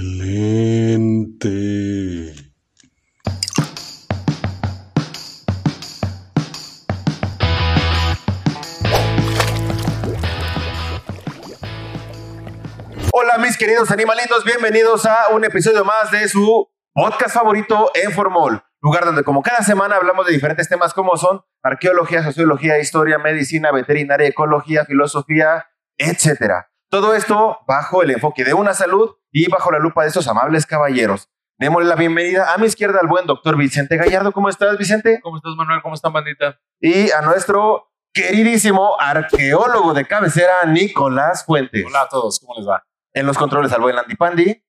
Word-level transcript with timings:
Hola 13.12 13.38
mis 13.38 13.56
queridos 13.56 13.90
animalitos, 13.90 14.44
bienvenidos 14.44 15.06
a 15.06 15.28
un 15.32 15.42
episodio 15.44 15.86
más 15.86 16.10
de 16.10 16.28
su 16.28 16.68
podcast 16.92 17.34
favorito 17.34 17.90
Enformol 17.94 18.65
lugar 18.80 19.04
donde 19.04 19.24
como 19.24 19.42
cada 19.42 19.62
semana 19.62 19.96
hablamos 19.96 20.26
de 20.26 20.32
diferentes 20.32 20.68
temas 20.68 20.94
como 20.94 21.16
son 21.16 21.42
arqueología, 21.62 22.22
sociología, 22.22 22.78
historia, 22.78 23.18
medicina, 23.18 23.72
veterinaria, 23.72 24.28
ecología, 24.28 24.84
filosofía, 24.84 25.66
etcétera. 25.98 26.70
Todo 26.88 27.14
esto 27.14 27.58
bajo 27.66 28.02
el 28.02 28.12
enfoque 28.12 28.44
de 28.44 28.54
una 28.54 28.74
salud 28.74 29.16
y 29.32 29.50
bajo 29.50 29.70
la 29.72 29.78
lupa 29.78 30.02
de 30.02 30.08
estos 30.08 30.28
amables 30.28 30.66
caballeros. 30.66 31.30
Démosle 31.58 31.88
la 31.88 31.96
bienvenida 31.96 32.52
a 32.52 32.58
mi 32.58 32.66
izquierda 32.66 33.00
al 33.00 33.08
buen 33.08 33.26
doctor 33.26 33.56
Vicente 33.56 33.96
Gallardo. 33.96 34.30
¿Cómo 34.32 34.48
estás, 34.48 34.76
Vicente? 34.76 35.20
¿Cómo 35.22 35.38
estás, 35.38 35.54
Manuel? 35.56 35.80
¿Cómo 35.82 35.94
están, 35.94 36.12
bandita? 36.12 36.60
Y 36.80 37.10
a 37.10 37.22
nuestro 37.22 37.90
queridísimo 38.12 38.96
arqueólogo 39.00 39.94
de 39.94 40.06
cabecera, 40.06 40.64
Nicolás 40.66 41.44
Fuentes. 41.44 41.84
Hola 41.86 42.02
a 42.02 42.08
todos, 42.08 42.40
¿cómo 42.40 42.54
les 42.58 42.68
va? 42.68 42.84
En 43.12 43.26
los 43.26 43.36
controles 43.36 43.72
al 43.72 43.80
buen 43.80 43.96
Landy 43.96 44.16
Pandi. 44.16 44.62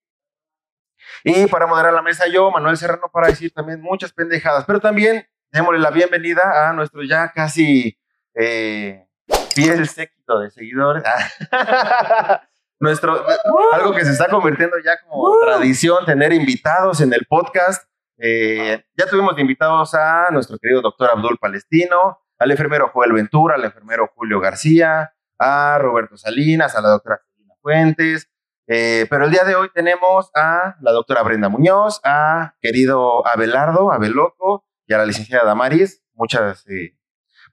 Y 1.23 1.47
para 1.47 1.67
moderar 1.67 1.93
la 1.93 2.01
mesa 2.01 2.27
yo, 2.27 2.51
Manuel 2.51 2.77
Serrano, 2.77 3.09
para 3.11 3.27
decir 3.27 3.51
también 3.51 3.81
muchas 3.81 4.13
pendejadas. 4.13 4.65
Pero 4.65 4.79
también 4.79 5.25
démosle 5.51 5.79
la 5.79 5.91
bienvenida 5.91 6.69
a 6.69 6.73
nuestro 6.73 7.03
ya 7.03 7.31
casi 7.31 7.97
eh, 8.33 9.07
fiel 9.53 9.87
séquito 9.87 10.39
de 10.39 10.51
seguidores. 10.51 11.03
nuestro, 12.79 13.25
algo 13.73 13.93
que 13.93 14.05
se 14.05 14.11
está 14.11 14.27
convirtiendo 14.29 14.77
ya 14.83 15.01
como 15.01 15.39
tradición, 15.39 16.05
tener 16.05 16.33
invitados 16.33 17.01
en 17.01 17.13
el 17.13 17.25
podcast. 17.27 17.87
Eh, 18.19 18.83
ya 18.95 19.07
tuvimos 19.07 19.37
invitados 19.39 19.93
a 19.93 20.29
nuestro 20.31 20.57
querido 20.57 20.81
doctor 20.81 21.09
Abdul 21.13 21.37
Palestino, 21.37 22.19
al 22.39 22.51
enfermero 22.51 22.89
Joel 22.93 23.13
Ventura, 23.13 23.55
al 23.55 23.63
enfermero 23.63 24.11
Julio 24.15 24.39
García, 24.39 25.13
a 25.39 25.77
Roberto 25.79 26.17
Salinas, 26.17 26.75
a 26.75 26.81
la 26.81 26.89
doctora 26.89 27.21
Celina 27.31 27.53
Fuentes, 27.61 28.26
eh, 28.67 29.07
pero 29.09 29.23
el 29.25 29.31
día 29.31 29.45
de 29.45 29.55
hoy 29.55 29.69
tenemos 29.73 30.29
a 30.35 30.75
la 30.81 30.91
doctora 30.91 31.23
Brenda 31.23 31.47
Muñoz, 31.47 32.01
a 32.03 32.55
querido 32.61 33.25
Abelardo, 33.25 33.93
Abeloco 33.93 34.65
y 34.85 34.93
a 34.93 34.97
la 34.97 35.05
licenciada 35.05 35.45
Damaris. 35.45 36.03
Muchas, 36.13 36.67
eh, 36.67 36.97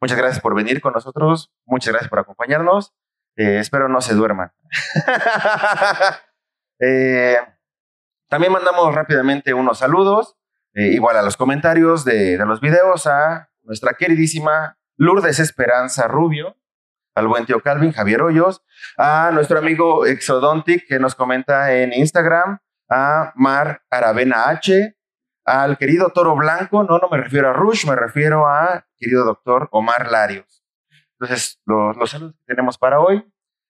muchas 0.01 0.19
gracias 0.19 0.41
por 0.41 0.57
venir 0.57 0.81
con 0.81 0.93
nosotros, 0.93 1.55
muchas 1.65 1.93
gracias 1.93 2.11
por 2.11 2.19
acompañarnos. 2.19 2.93
Eh, 3.37 3.59
espero 3.61 3.89
no 3.89 4.01
se 4.01 4.15
duerman. 4.15 4.53
también 8.29 8.53
mandamos 8.53 8.95
rápidamente 8.95 9.55
unos 9.55 9.79
saludos, 9.79 10.37
igual 10.75 11.17
a 11.17 11.23
los 11.23 11.37
comentarios 11.37 12.05
de, 12.05 12.37
de 12.37 12.45
los 12.45 12.61
videos, 12.61 13.07
a 13.07 13.51
nuestra 13.63 13.95
queridísima 13.95 14.79
Lourdes 14.97 15.39
Esperanza 15.39 16.09
Rubio, 16.09 16.57
al 17.15 17.29
buen 17.29 17.47
tío 17.47 17.61
Calvin, 17.61 17.93
Javier 17.93 18.23
Hoyos, 18.23 18.63
a 18.97 19.31
nuestro 19.33 19.59
amigo 19.59 20.07
Exodontic 20.07 20.87
que 20.87 20.99
nos 20.99 21.15
comenta 21.15 21.73
en 21.75 21.93
Instagram, 21.93 22.59
a 22.91 23.33
Mar 23.37 23.83
Aravena 23.91 24.49
H, 24.49 24.97
al 25.45 25.79
querido 25.79 26.11
Toro 26.11 26.35
Blanco, 26.35 26.85
no, 26.85 26.99
no 26.99 27.09
me 27.09 27.19
refiero 27.19 27.51
a 27.51 27.53
Rush, 27.53 27.87
me 27.87 27.97
refiero 27.97 28.47
a 28.47 28.87
querido 28.97 29.25
doctor 29.25 29.69
Omar 29.71 30.11
Larios. 30.11 30.65
Entonces, 31.19 31.61
los, 31.67 32.11
saludos 32.11 32.35
que 32.35 32.55
tenemos 32.55 32.79
para 32.79 33.01
hoy 33.01 33.25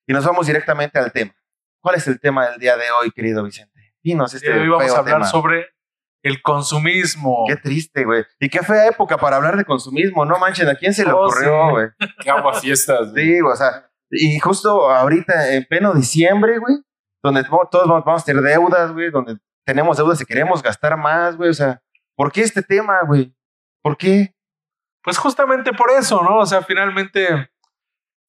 y 0.06 0.12
nos 0.12 0.24
vamos 0.24 0.46
directamente 0.46 0.98
al 0.98 1.12
tema. 1.12 1.34
¿Cuál 1.80 1.96
es 1.96 2.06
el 2.06 2.18
tema 2.18 2.48
del 2.48 2.58
día 2.58 2.76
de 2.76 2.86
hoy, 3.00 3.10
querido 3.10 3.42
Vicente? 3.44 3.94
Dinos 4.02 4.34
este 4.34 4.52
Hoy 4.52 4.68
vamos 4.68 4.94
a 4.94 4.98
hablar 4.98 5.26
sobre 5.26 5.73
el 6.24 6.40
consumismo. 6.40 7.44
Qué 7.46 7.56
triste, 7.56 8.04
güey. 8.04 8.24
Y 8.40 8.48
qué 8.48 8.60
fea 8.62 8.88
época 8.88 9.18
para 9.18 9.36
hablar 9.36 9.56
de 9.58 9.64
consumismo. 9.64 10.24
No 10.24 10.38
manchen, 10.38 10.68
¿a 10.68 10.74
quién 10.74 10.94
se 10.94 11.04
le 11.04 11.12
oh, 11.12 11.26
ocurrió, 11.26 11.70
güey? 11.70 11.88
Qué 12.20 12.30
agua 12.30 12.54
fiestas, 12.54 13.12
güey. 13.12 13.24
Sí, 13.26 13.40
o 13.42 13.54
sea, 13.54 13.90
y 14.10 14.38
justo 14.38 14.90
ahorita, 14.90 15.52
en 15.52 15.64
pleno 15.64 15.92
diciembre, 15.92 16.58
güey, 16.58 16.76
donde 17.22 17.44
todos 17.44 17.86
vamos 17.86 18.22
a 18.22 18.24
tener 18.24 18.42
deudas, 18.42 18.92
güey, 18.92 19.10
donde 19.10 19.36
tenemos 19.66 19.98
deudas 19.98 20.20
y 20.20 20.24
queremos 20.24 20.62
gastar 20.62 20.96
más, 20.96 21.36
güey. 21.36 21.50
O 21.50 21.54
sea, 21.54 21.82
¿por 22.16 22.32
qué 22.32 22.40
este 22.40 22.62
tema, 22.62 23.02
güey? 23.06 23.36
¿Por 23.82 23.98
qué? 23.98 24.34
Pues 25.02 25.18
justamente 25.18 25.74
por 25.74 25.90
eso, 25.90 26.22
¿no? 26.22 26.38
O 26.38 26.46
sea, 26.46 26.62
finalmente, 26.62 27.50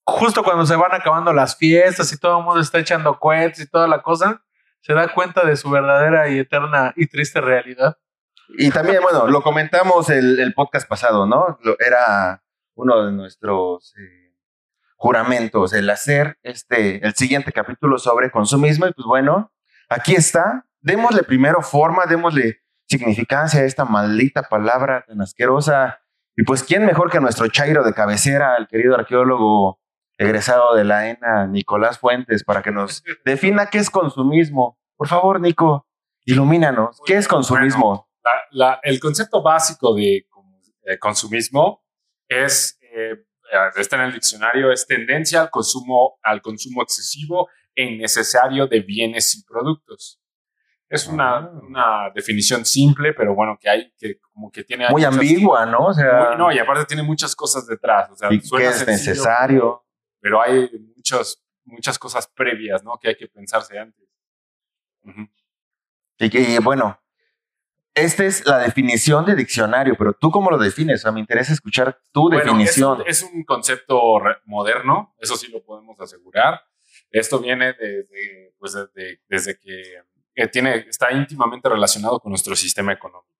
justo 0.05 0.43
cuando 0.43 0.65
se 0.65 0.75
van 0.75 0.93
acabando 0.93 1.31
las 1.31 1.57
fiestas 1.57 2.11
y 2.11 2.19
todo 2.19 2.39
el 2.39 2.43
mundo 2.43 2.59
está 2.59 2.79
echando 2.79 3.17
cohetes 3.17 3.61
y 3.61 3.69
toda 3.69 3.87
la 3.87 4.01
cosa, 4.01 4.44
se 4.85 4.93
da 4.93 5.07
cuenta 5.07 5.43
de 5.43 5.55
su 5.55 5.71
verdadera 5.71 6.29
y 6.29 6.37
eterna 6.37 6.93
y 6.95 7.07
triste 7.07 7.41
realidad. 7.41 7.97
Y 8.49 8.69
también, 8.69 9.01
bueno, 9.01 9.25
lo 9.25 9.41
comentamos 9.41 10.11
el, 10.11 10.39
el 10.39 10.53
podcast 10.53 10.87
pasado, 10.87 11.25
¿no? 11.25 11.57
era 11.79 12.43
uno 12.75 13.03
de 13.03 13.11
nuestros 13.11 13.95
eh, 13.97 14.35
juramentos, 14.95 15.73
el 15.73 15.89
hacer 15.89 16.37
este, 16.43 17.03
el 17.03 17.15
siguiente 17.15 17.51
capítulo 17.51 17.97
sobre 17.97 18.29
consumismo. 18.29 18.85
Y 18.85 18.93
pues 18.93 19.07
bueno, 19.07 19.51
aquí 19.89 20.13
está. 20.13 20.67
Démosle 20.81 21.23
primero 21.23 21.63
forma, 21.63 22.05
démosle 22.05 22.59
significancia 22.87 23.61
a 23.61 23.65
esta 23.65 23.85
maldita 23.85 24.43
palabra 24.43 25.03
tan 25.07 25.19
asquerosa. 25.19 25.99
Y 26.35 26.43
pues, 26.43 26.61
¿quién 26.61 26.85
mejor 26.85 27.09
que 27.09 27.19
nuestro 27.19 27.47
Chairo 27.47 27.83
de 27.83 27.93
cabecera, 27.95 28.55
el 28.57 28.67
querido 28.67 28.93
arqueólogo 28.93 29.79
egresado 30.17 30.75
de 30.75 30.83
la 30.83 31.09
ENA, 31.09 31.47
Nicolás 31.47 31.99
Fuentes, 31.99 32.43
para 32.43 32.61
que 32.61 32.71
nos 32.71 33.03
defina 33.25 33.67
qué 33.67 33.79
es 33.79 33.89
consumismo. 33.89 34.79
Por 34.95 35.07
favor, 35.07 35.41
Nico, 35.41 35.87
ilumínanos. 36.25 37.01
¿Qué 37.05 37.15
es 37.15 37.27
consumismo? 37.27 38.09
el 38.83 38.99
concepto 38.99 39.43
básico 39.43 39.93
de, 39.93 40.25
consumismo 40.99 41.83
es, 42.27 42.79
eh, 42.81 43.23
está 43.75 43.97
en 43.97 44.03
el 44.03 44.13
diccionario, 44.13 44.71
es 44.71 44.87
tendencia 44.87 45.41
al 45.41 45.49
consumo, 45.49 46.17
al 46.23 46.41
consumo 46.41 46.81
excesivo 46.81 47.49
e 47.75 47.83
innecesario 47.83 48.67
de 48.67 48.79
bienes 48.79 49.35
y 49.35 49.43
productos. 49.43 50.21
Es 50.87 51.07
una, 51.07 51.37
ah. 51.37 51.51
una, 51.67 52.11
definición 52.13 52.63
simple, 52.63 53.13
pero 53.13 53.35
bueno, 53.35 53.57
que 53.59 53.69
hay, 53.69 53.91
que 53.97 54.19
como 54.19 54.51
que 54.51 54.63
tiene... 54.63 54.87
Muy 54.89 55.03
ambigua, 55.03 55.65
¿no? 55.65 55.87
O 55.87 55.93
sea, 55.93 56.35
no, 56.37 56.51
y 56.51 56.59
aparte 56.59 56.85
tiene 56.85 57.03
muchas 57.03 57.35
cosas 57.35 57.65
detrás. 57.67 58.09
O 58.11 58.15
sea, 58.15 58.31
¿Y 58.31 58.39
qué 58.39 58.67
es 58.67 58.87
necesario? 58.87 59.84
Pero 60.25 60.41
hay 60.41 60.67
muchas, 60.95 61.39
muchas 61.65 61.99
cosas 61.99 62.27
previas, 62.27 62.83
¿no? 62.83 62.97
Que 62.99 63.09
hay 63.09 63.15
que 63.15 63.27
pensarse 63.27 63.77
antes. 63.77 64.09
y, 66.17 66.29
que, 66.31 66.57
bueno, 66.57 66.99
esta 67.93 68.25
es 68.25 68.43
la 68.43 68.57
definición 68.57 69.23
de 69.23 69.35
diccionario, 69.35 69.93
pero 69.95 70.13
tú 70.13 70.31
cómo 70.31 70.49
lo 70.49 70.57
defines? 70.57 71.01
O 71.01 71.03
sea, 71.03 71.11
me 71.11 71.19
interesa 71.19 71.53
escuchar 71.53 72.01
tu 72.11 72.27
definición. 72.29 73.03
Es, 73.05 73.21
es, 73.21 73.29
un 73.31 73.43
concepto 73.43 74.01
moderno, 74.45 75.13
eso 75.19 75.35
sí 75.37 75.51
lo 75.51 75.63
podemos 75.63 75.95
asegurar. 75.99 76.59
Esto 77.11 77.37
viene 77.37 77.73
desde, 77.73 78.55
pues 78.57 78.75
desde 79.29 79.59
que 79.59 80.47
tiene, 80.47 80.87
está 80.89 81.11
íntimamente 81.11 81.69
relacionado 81.69 82.19
con 82.19 82.31
nuestro 82.31 82.55
sistema 82.55 82.93
económico 82.93 83.34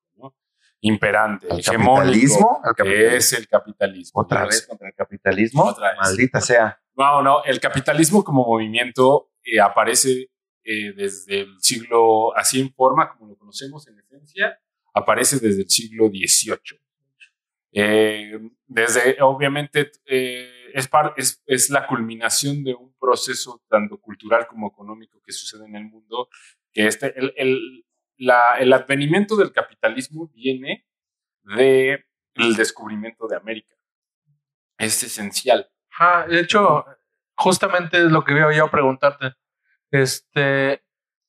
imperante, 0.81 1.47
¿El 1.49 1.63
capitalismo? 1.63 2.61
que 2.77 3.15
es 3.15 3.33
el 3.33 3.47
capitalismo. 3.47 4.21
Otra 4.21 4.45
vez 4.45 4.67
contra 4.67 4.87
el 4.87 4.93
capitalismo. 4.93 5.63
Otra 5.63 5.89
vez. 5.89 5.99
Maldita 5.99 6.41
sea. 6.41 6.79
No, 6.95 7.21
no, 7.21 7.43
el 7.43 7.59
capitalismo 7.59 8.23
como 8.23 8.45
movimiento 8.45 9.31
eh, 9.43 9.59
aparece 9.59 10.31
eh, 10.63 10.93
desde 10.95 11.41
el 11.41 11.55
siglo, 11.59 12.35
así 12.35 12.61
en 12.61 12.73
forma 12.73 13.09
como 13.09 13.27
lo 13.27 13.37
conocemos 13.37 13.87
en 13.87 13.99
esencia, 13.99 14.59
aparece 14.93 15.39
desde 15.39 15.63
el 15.63 15.69
siglo 15.69 16.07
XVIII. 16.07 16.81
Eh, 17.77 18.39
desde, 18.67 19.21
obviamente, 19.21 19.91
es, 20.05 20.89
es, 21.17 21.43
es, 21.45 21.69
la 21.69 21.85
culminación 21.85 22.63
de 22.63 22.73
un 22.73 22.95
proceso 22.97 23.61
tanto 23.67 23.99
cultural 23.99 24.47
como 24.47 24.69
económico 24.69 25.21
que 25.25 25.33
sucede 25.33 25.65
en 25.65 25.75
el 25.75 25.85
mundo, 25.85 26.29
que 26.71 26.87
este, 26.87 27.13
el, 27.19 27.33
el, 27.35 27.84
la, 28.17 28.57
el 28.59 28.71
advenimiento 28.73 29.35
del 29.35 29.51
capitalismo 29.51 30.29
viene 30.33 30.85
de 31.43 32.05
el 32.35 32.55
descubrimiento 32.55 33.27
de 33.27 33.35
América. 33.37 33.75
Es 34.77 35.01
esencial. 35.03 35.69
Ah, 35.99 36.25
de 36.27 36.39
hecho, 36.41 36.85
justamente 37.35 37.97
es 37.97 38.11
lo 38.11 38.23
que 38.23 38.33
iba 38.33 38.53
yo 38.53 38.65
a 38.65 38.71
preguntarte. 38.71 39.33
Este, 39.91 40.83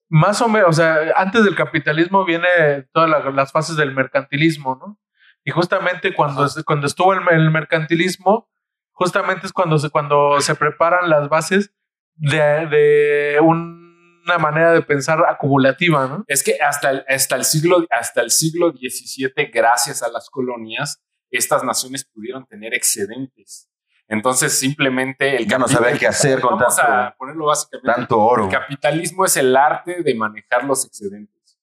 más 0.09 0.41
o 0.43 0.49
menos, 0.49 0.71
o 0.71 0.73
sea, 0.73 1.13
antes 1.17 1.45
del 1.45 1.55
capitalismo 1.55 2.25
viene 2.25 2.49
todas 2.93 3.09
la- 3.09 3.31
las 3.31 3.53
fases 3.53 3.77
del 3.77 3.93
mercantilismo, 3.93 4.77
¿no? 4.77 4.99
Y 5.45 5.53
justamente 5.53 6.13
cuando, 6.15 6.47
cuando 6.65 6.87
estuvo 6.89 7.13
el, 7.15 7.21
el 7.31 7.51
mercantilismo, 7.53 8.49
justamente 8.91 9.47
es 9.47 9.53
cuando 9.53 9.79
se, 9.79 9.91
cuando 9.91 10.41
se 10.41 10.55
preparan 10.57 11.09
las 11.09 11.29
bases 11.29 11.73
de, 12.15 12.67
de 12.67 13.39
una 14.27 14.39
manera 14.39 14.73
de 14.73 14.83
pensar 14.83 15.19
acumulativa, 15.29 16.07
¿no? 16.07 16.25
Es 16.27 16.43
que 16.43 16.59
hasta 16.61 16.91
el, 16.91 17.05
hasta 17.09 17.37
el 17.37 17.45
siglo 17.45 17.87
hasta 17.91 18.21
el 18.23 18.31
siglo 18.31 18.71
XVII, 18.73 19.51
gracias 19.53 20.03
a 20.03 20.09
las 20.11 20.29
colonias, 20.31 21.03
estas 21.31 21.63
naciones 21.65 22.05
pudieron 22.05 22.47
tener 22.47 22.75
excedentes. 22.75 23.69
Entonces, 24.09 24.57
simplemente 24.59 25.37
el 25.37 25.47
Ya 25.49 25.59
no 25.59 25.67
sabían 25.67 25.99
qué 25.99 26.07
hacer 26.07 26.41
con 26.41 26.59
Vamos 26.59 26.77
tanto- 26.77 26.93
a 26.93 27.15
ponerlo 27.19 27.47
básicamente. 27.47 27.93
Tanto 27.93 28.21
oro. 28.21 28.45
El 28.45 28.51
capitalismo 28.51 29.25
es 29.25 29.37
el 29.37 29.57
arte 29.57 30.03
de 30.03 30.15
manejar 30.15 30.63
los 30.65 30.85
excedentes. 30.87 31.59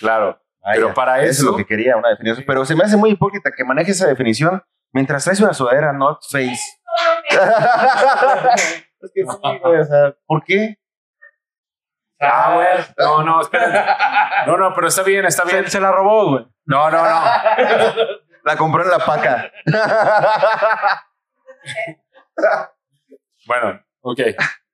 Claro. 0.00 0.40
Ay, 0.62 0.76
pero 0.80 0.94
para 0.94 1.22
es 1.22 1.38
eso- 1.38 1.50
lo 1.50 1.56
que 1.56 1.66
quería, 1.66 1.96
una 1.96 2.08
definición. 2.10 2.44
Pero 2.46 2.64
se 2.64 2.74
me 2.74 2.84
hace 2.84 2.96
muy 2.96 3.10
hipócrita 3.10 3.50
que 3.54 3.62
maneje 3.64 3.90
esa 3.90 4.06
definición 4.06 4.62
mientras 4.92 5.24
traes 5.24 5.40
una 5.40 5.52
sudadera 5.52 5.92
North 5.92 6.22
Face. 6.30 6.58
es 9.00 9.10
que 9.14 9.22
sí, 9.22 9.58
güey, 9.62 9.80
o 9.80 9.84
sea, 9.84 10.16
¿por 10.26 10.42
qué? 10.44 10.78
Ah, 12.20 12.54
bueno. 12.54 12.84
No, 12.98 13.22
no, 13.22 13.40
espérate. 13.40 13.84
No, 14.46 14.56
no, 14.56 14.74
pero 14.74 14.88
está 14.88 15.02
bien, 15.02 15.24
está 15.26 15.44
bien. 15.44 15.64
Se, 15.64 15.72
se 15.72 15.80
la 15.80 15.92
robó, 15.92 16.30
güey. 16.30 16.46
No, 16.64 16.90
no, 16.90 17.02
no. 17.02 17.20
La 18.44 18.56
compró 18.56 18.82
en 18.82 18.90
la 18.90 18.98
paca. 18.98 19.52
Bueno, 23.46 23.80
ok. 24.02 24.20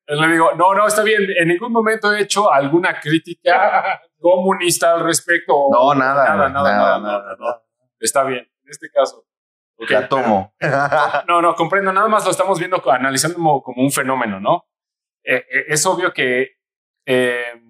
Le 0.08 0.28
digo, 0.28 0.52
no, 0.56 0.74
no, 0.74 0.86
está 0.86 1.02
bien. 1.02 1.22
En 1.38 1.48
ningún 1.48 1.72
momento 1.72 2.12
he 2.12 2.22
hecho 2.22 2.52
alguna 2.52 2.98
crítica 3.00 4.00
comunista 4.20 4.92
al 4.92 5.04
respecto. 5.04 5.68
No, 5.70 5.94
nada, 5.94 6.24
Nada, 6.24 6.48
nada, 6.48 6.50
nada, 6.50 6.50
nada, 6.50 6.98
nada, 6.98 6.98
nada, 6.98 7.36
nada. 7.38 7.62
Está 7.98 8.24
bien. 8.24 8.40
En 8.64 8.70
este 8.70 8.90
caso. 8.90 9.24
La 9.88 10.08
tomo. 10.08 10.54
No, 11.26 11.42
no, 11.42 11.54
comprendo. 11.54 11.92
Nada 11.92 12.08
más 12.08 12.24
lo 12.24 12.30
estamos 12.30 12.58
viendo, 12.58 12.82
analizando 12.90 13.36
como, 13.36 13.62
como 13.62 13.82
un 13.82 13.90
fenómeno, 13.90 14.38
¿no? 14.38 14.66
Eh, 15.24 15.44
eh, 15.50 15.64
es 15.68 15.84
obvio 15.86 16.12
que 16.12 16.56
eh, 17.06 17.60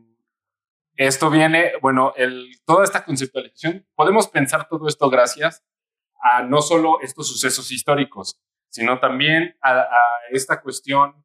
esto 0.96 1.30
viene, 1.30 1.72
bueno, 1.80 2.12
el, 2.16 2.50
toda 2.64 2.84
esta 2.84 3.04
conceptualización, 3.04 3.86
podemos 3.94 4.28
pensar 4.28 4.68
todo 4.68 4.86
esto 4.88 5.08
gracias 5.10 5.64
a 6.22 6.42
no 6.42 6.60
solo 6.62 7.00
estos 7.00 7.28
sucesos 7.28 7.70
históricos, 7.72 8.40
sino 8.68 9.00
también 9.00 9.56
a, 9.60 9.72
a 9.80 9.88
esta 10.30 10.60
cuestión 10.60 11.24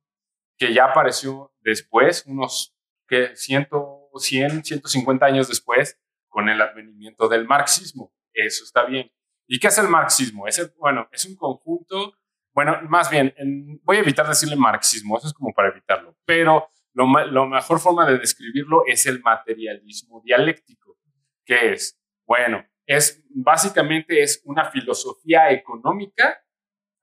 que 0.57 0.73
ya 0.73 0.85
apareció 0.85 1.53
después, 1.61 2.23
unos 2.25 2.75
que 3.07 3.35
100, 3.35 3.69
100, 4.17 4.63
150 4.63 5.25
años 5.25 5.47
después, 5.47 5.99
con 6.29 6.49
el 6.49 6.61
advenimiento 6.61 7.27
del 7.27 7.45
marxismo. 7.45 8.13
Eso 8.33 8.63
está 8.63 8.85
bien. 8.85 9.11
¿Y 9.47 9.59
qué 9.59 9.67
es 9.67 9.77
el 9.77 9.87
marxismo? 9.87 10.47
Es 10.47 10.57
el- 10.59 10.73
bueno, 10.77 11.07
es 11.11 11.25
un 11.25 11.35
conjunto, 11.35 12.13
bueno, 12.53 12.79
más 12.89 13.09
bien, 13.09 13.33
en- 13.37 13.79
voy 13.83 13.97
a 13.97 13.99
evitar 14.01 14.27
decirle 14.27 14.55
marxismo, 14.55 15.17
eso 15.17 15.27
es 15.27 15.33
como 15.33 15.53
para 15.53 15.69
evitarlo, 15.69 16.15
pero 16.25 16.69
lo, 16.97 17.25
la 17.31 17.45
mejor 17.45 17.79
forma 17.79 18.05
de 18.09 18.17
describirlo 18.17 18.83
es 18.85 19.05
el 19.05 19.21
materialismo 19.21 20.21
dialéctico, 20.25 20.97
que 21.45 21.73
es, 21.73 21.99
bueno, 22.25 22.65
es 22.85 23.23
básicamente 23.29 24.21
es 24.23 24.41
una 24.45 24.65
filosofía 24.71 25.51
económica 25.51 26.41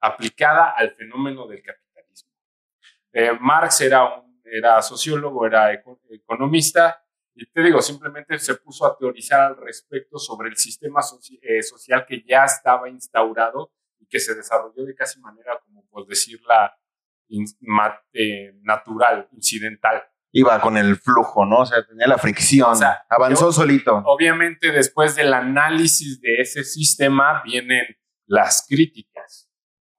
aplicada 0.00 0.70
al 0.70 0.94
fenómeno 0.94 1.46
del 1.46 1.62
capitalismo. 1.62 2.31
Eh, 3.12 3.32
Marx 3.41 3.81
era, 3.81 4.05
un, 4.05 4.41
era 4.44 4.82
sociólogo, 4.82 5.46
era 5.46 5.73
eco- 5.73 6.00
economista, 6.11 7.00
y 7.37 7.47
te 7.47 7.62
digo, 7.62 7.81
simplemente 7.82 8.38
se 8.38 8.55
puso 8.56 8.87
a 8.87 8.97
teorizar 8.97 9.40
al 9.40 9.56
respecto 9.56 10.19
sobre 10.19 10.49
el 10.49 10.56
sistema 10.56 11.00
soci- 11.00 11.38
eh, 11.43 11.62
social 11.62 12.05
que 12.06 12.23
ya 12.26 12.44
estaba 12.44 12.88
instaurado 12.88 13.73
y 13.99 14.06
que 14.06 14.20
se 14.20 14.35
desarrolló 14.35 14.85
de 14.85 14.94
casi 14.94 15.20
manera, 15.20 15.58
como 15.64 15.85
por 15.88 16.06
decirla, 16.06 16.76
in- 17.29 17.47
eh, 18.12 18.53
natural, 18.62 19.29
incidental. 19.32 20.03
Iba 20.32 20.61
con 20.61 20.76
el 20.76 20.97
flujo, 20.97 21.47
¿no? 21.47 21.59
O 21.59 21.67
sea, 21.67 21.87
tenía 21.87 22.09
la 22.09 22.19
fricción. 22.19 22.71
O 22.71 22.75
sea, 22.75 23.05
Avanzó 23.09 23.47
yo- 23.47 23.53
solito. 23.53 24.03
Obviamente, 24.06 24.73
después 24.73 25.15
del 25.15 25.32
análisis 25.32 26.21
de 26.21 26.41
ese 26.41 26.65
sistema 26.65 27.41
vienen 27.44 27.85
las 28.26 28.67
críticas, 28.69 29.49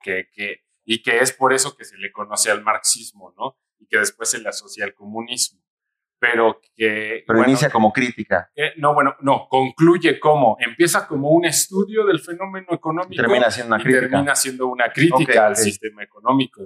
que, 0.02 0.28
que, 0.34 0.66
y 0.84 1.02
que 1.02 1.20
es 1.20 1.32
por 1.32 1.54
eso 1.54 1.78
que 1.78 1.86
se 1.86 1.98
le 1.98 2.12
conoce 2.12 2.52
al 2.52 2.64
marxismo, 2.64 3.34
¿no? 3.38 3.58
Y 3.80 3.88
que 3.88 3.98
después 4.00 4.30
se 4.30 4.40
le 4.40 4.50
asocia 4.50 4.84
al 4.84 4.94
comunismo. 4.94 5.62
Pero 6.20 6.60
que... 6.76 7.24
Pero 7.28 7.38
bueno, 7.40 7.52
inicia 7.52 7.70
como 7.70 7.92
crítica. 7.94 8.50
eh, 8.56 8.72
no, 8.78 8.94
bueno, 8.94 9.16
no, 9.22 9.48
concluye 9.50 10.20
como, 10.20 10.58
empieza 10.60 11.08
como 11.08 11.30
un 11.30 11.46
estudio 11.46 12.06
del 12.06 12.20
fenómeno 12.20 12.68
económico 12.72 13.22
Termina 13.22 13.52
siendo 13.52 13.76
una 13.76 13.82
y 13.82 13.84
crítica. 13.86 14.10
termina 14.10 14.36
siendo 14.36 14.68
una 14.68 14.92
crítica 14.92 15.42
Ok, 15.42 15.48
al 15.48 15.56
sistema 15.58 16.04
económico. 16.04 16.62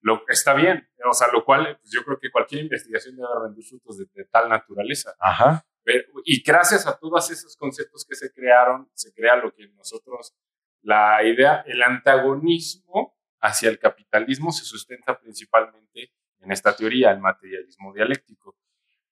Lo, 0.00 0.22
está 0.28 0.54
bien, 0.54 0.88
o 1.08 1.12
sea, 1.12 1.28
lo 1.32 1.44
cual 1.44 1.76
pues, 1.80 1.90
yo 1.92 2.04
creo 2.04 2.18
que 2.18 2.30
cualquier 2.30 2.62
investigación 2.62 3.16
debe 3.16 3.28
rendir 3.42 3.64
frutos 3.64 3.98
de, 3.98 4.06
de 4.14 4.24
tal 4.26 4.48
naturaleza. 4.48 5.14
Ajá. 5.18 5.64
Pero- 5.82 6.04
y 6.24 6.42
gracias 6.42 6.86
a 6.86 6.96
todos 6.98 7.30
esos 7.30 7.56
conceptos 7.56 8.04
que 8.08 8.14
se 8.14 8.32
crearon, 8.32 8.88
se 8.94 9.12
crea 9.12 9.36
lo 9.36 9.52
que 9.54 9.66
nosotros, 9.68 10.36
la 10.82 11.22
idea, 11.24 11.64
el 11.66 11.82
antagonismo 11.82 13.16
hacia 13.40 13.68
el 13.70 13.78
capitalismo 13.78 14.52
se 14.52 14.64
sustenta 14.64 15.18
principalmente 15.18 16.12
en 16.40 16.52
esta 16.52 16.74
teoría, 16.76 17.10
el 17.10 17.18
materialismo 17.20 17.92
dialéctico. 17.92 18.56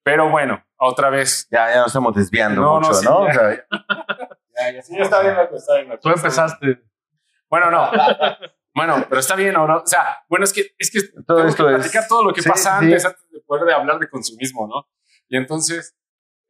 Pero 0.03 0.31
bueno, 0.31 0.65
otra 0.77 1.11
vez. 1.11 1.49
Ya, 1.51 1.69
ya 1.69 1.77
nos 1.79 1.89
estamos 1.89 2.15
desviando 2.15 2.61
No, 2.61 2.75
no, 2.81 2.87
mucho, 2.89 2.95
sí, 2.95 3.05
¿no? 3.05 3.27
ya. 3.27 3.33
O 3.33 3.35
sea, 4.55 4.83
Sí, 4.83 4.97
está 4.99 5.21
bien, 5.21 5.35
Marco, 5.35 5.57
está 5.57 5.77
bien, 5.81 5.99
Tú 6.01 6.09
empezaste. 6.11 6.81
Bueno, 7.49 7.71
no. 7.71 7.91
Bueno, 8.77 9.07
pero 9.09 9.21
está 9.21 9.35
bien, 9.37 9.57
¿o 9.57 9.67
no? 9.67 9.79
O 9.79 9.87
sea, 9.87 10.19
bueno, 10.29 10.45
es 10.45 10.53
que, 10.53 10.67
es 10.79 10.91
que 10.91 11.01
Todo 11.27 11.39
tengo 11.39 11.49
esto 11.49 11.67
que 11.67 11.99
es- 11.99 12.09
todo 12.09 12.23
lo 12.25 12.33
que 12.35 12.43
sí, 12.43 12.49
pasa 12.49 12.79
sí. 12.79 12.85
antes, 12.85 13.07
antes 13.07 13.31
de 13.33 13.41
poder 13.41 13.73
hablar 13.75 13.99
de 13.99 14.09
consumismo, 14.11 14.67
¿no? 14.69 14.87
Y 15.29 15.39
entonces, 15.39 15.97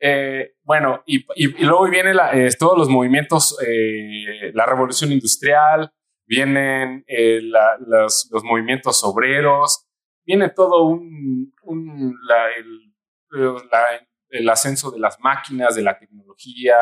eh, 0.00 0.56
bueno, 0.64 1.02
y, 1.06 1.20
y- 1.36 1.56
y 1.62 1.64
luego 1.64 1.88
vienen 1.88 2.16
la- 2.16 2.32
eh, 2.36 2.50
todos 2.58 2.76
los 2.76 2.88
movimientos, 2.88 3.56
eh, 3.64 4.50
la 4.54 4.66
revolución 4.66 5.12
industrial, 5.12 5.92
vienen 6.26 7.04
eh, 7.06 7.40
la- 7.42 7.76
los, 7.86 8.28
los 8.32 8.42
movimientos 8.42 9.04
obreros, 9.04 9.86
viene 10.26 10.50
todo 10.50 10.82
un, 10.84 11.54
un- 11.62 12.18
la- 12.28 12.48
el, 12.56 14.48
ascenso 14.50 14.90
de 14.90 14.98
las 14.98 15.18
máquinas, 15.20 15.76
de 15.76 15.82
la 15.82 15.96
tecnología, 15.96 16.76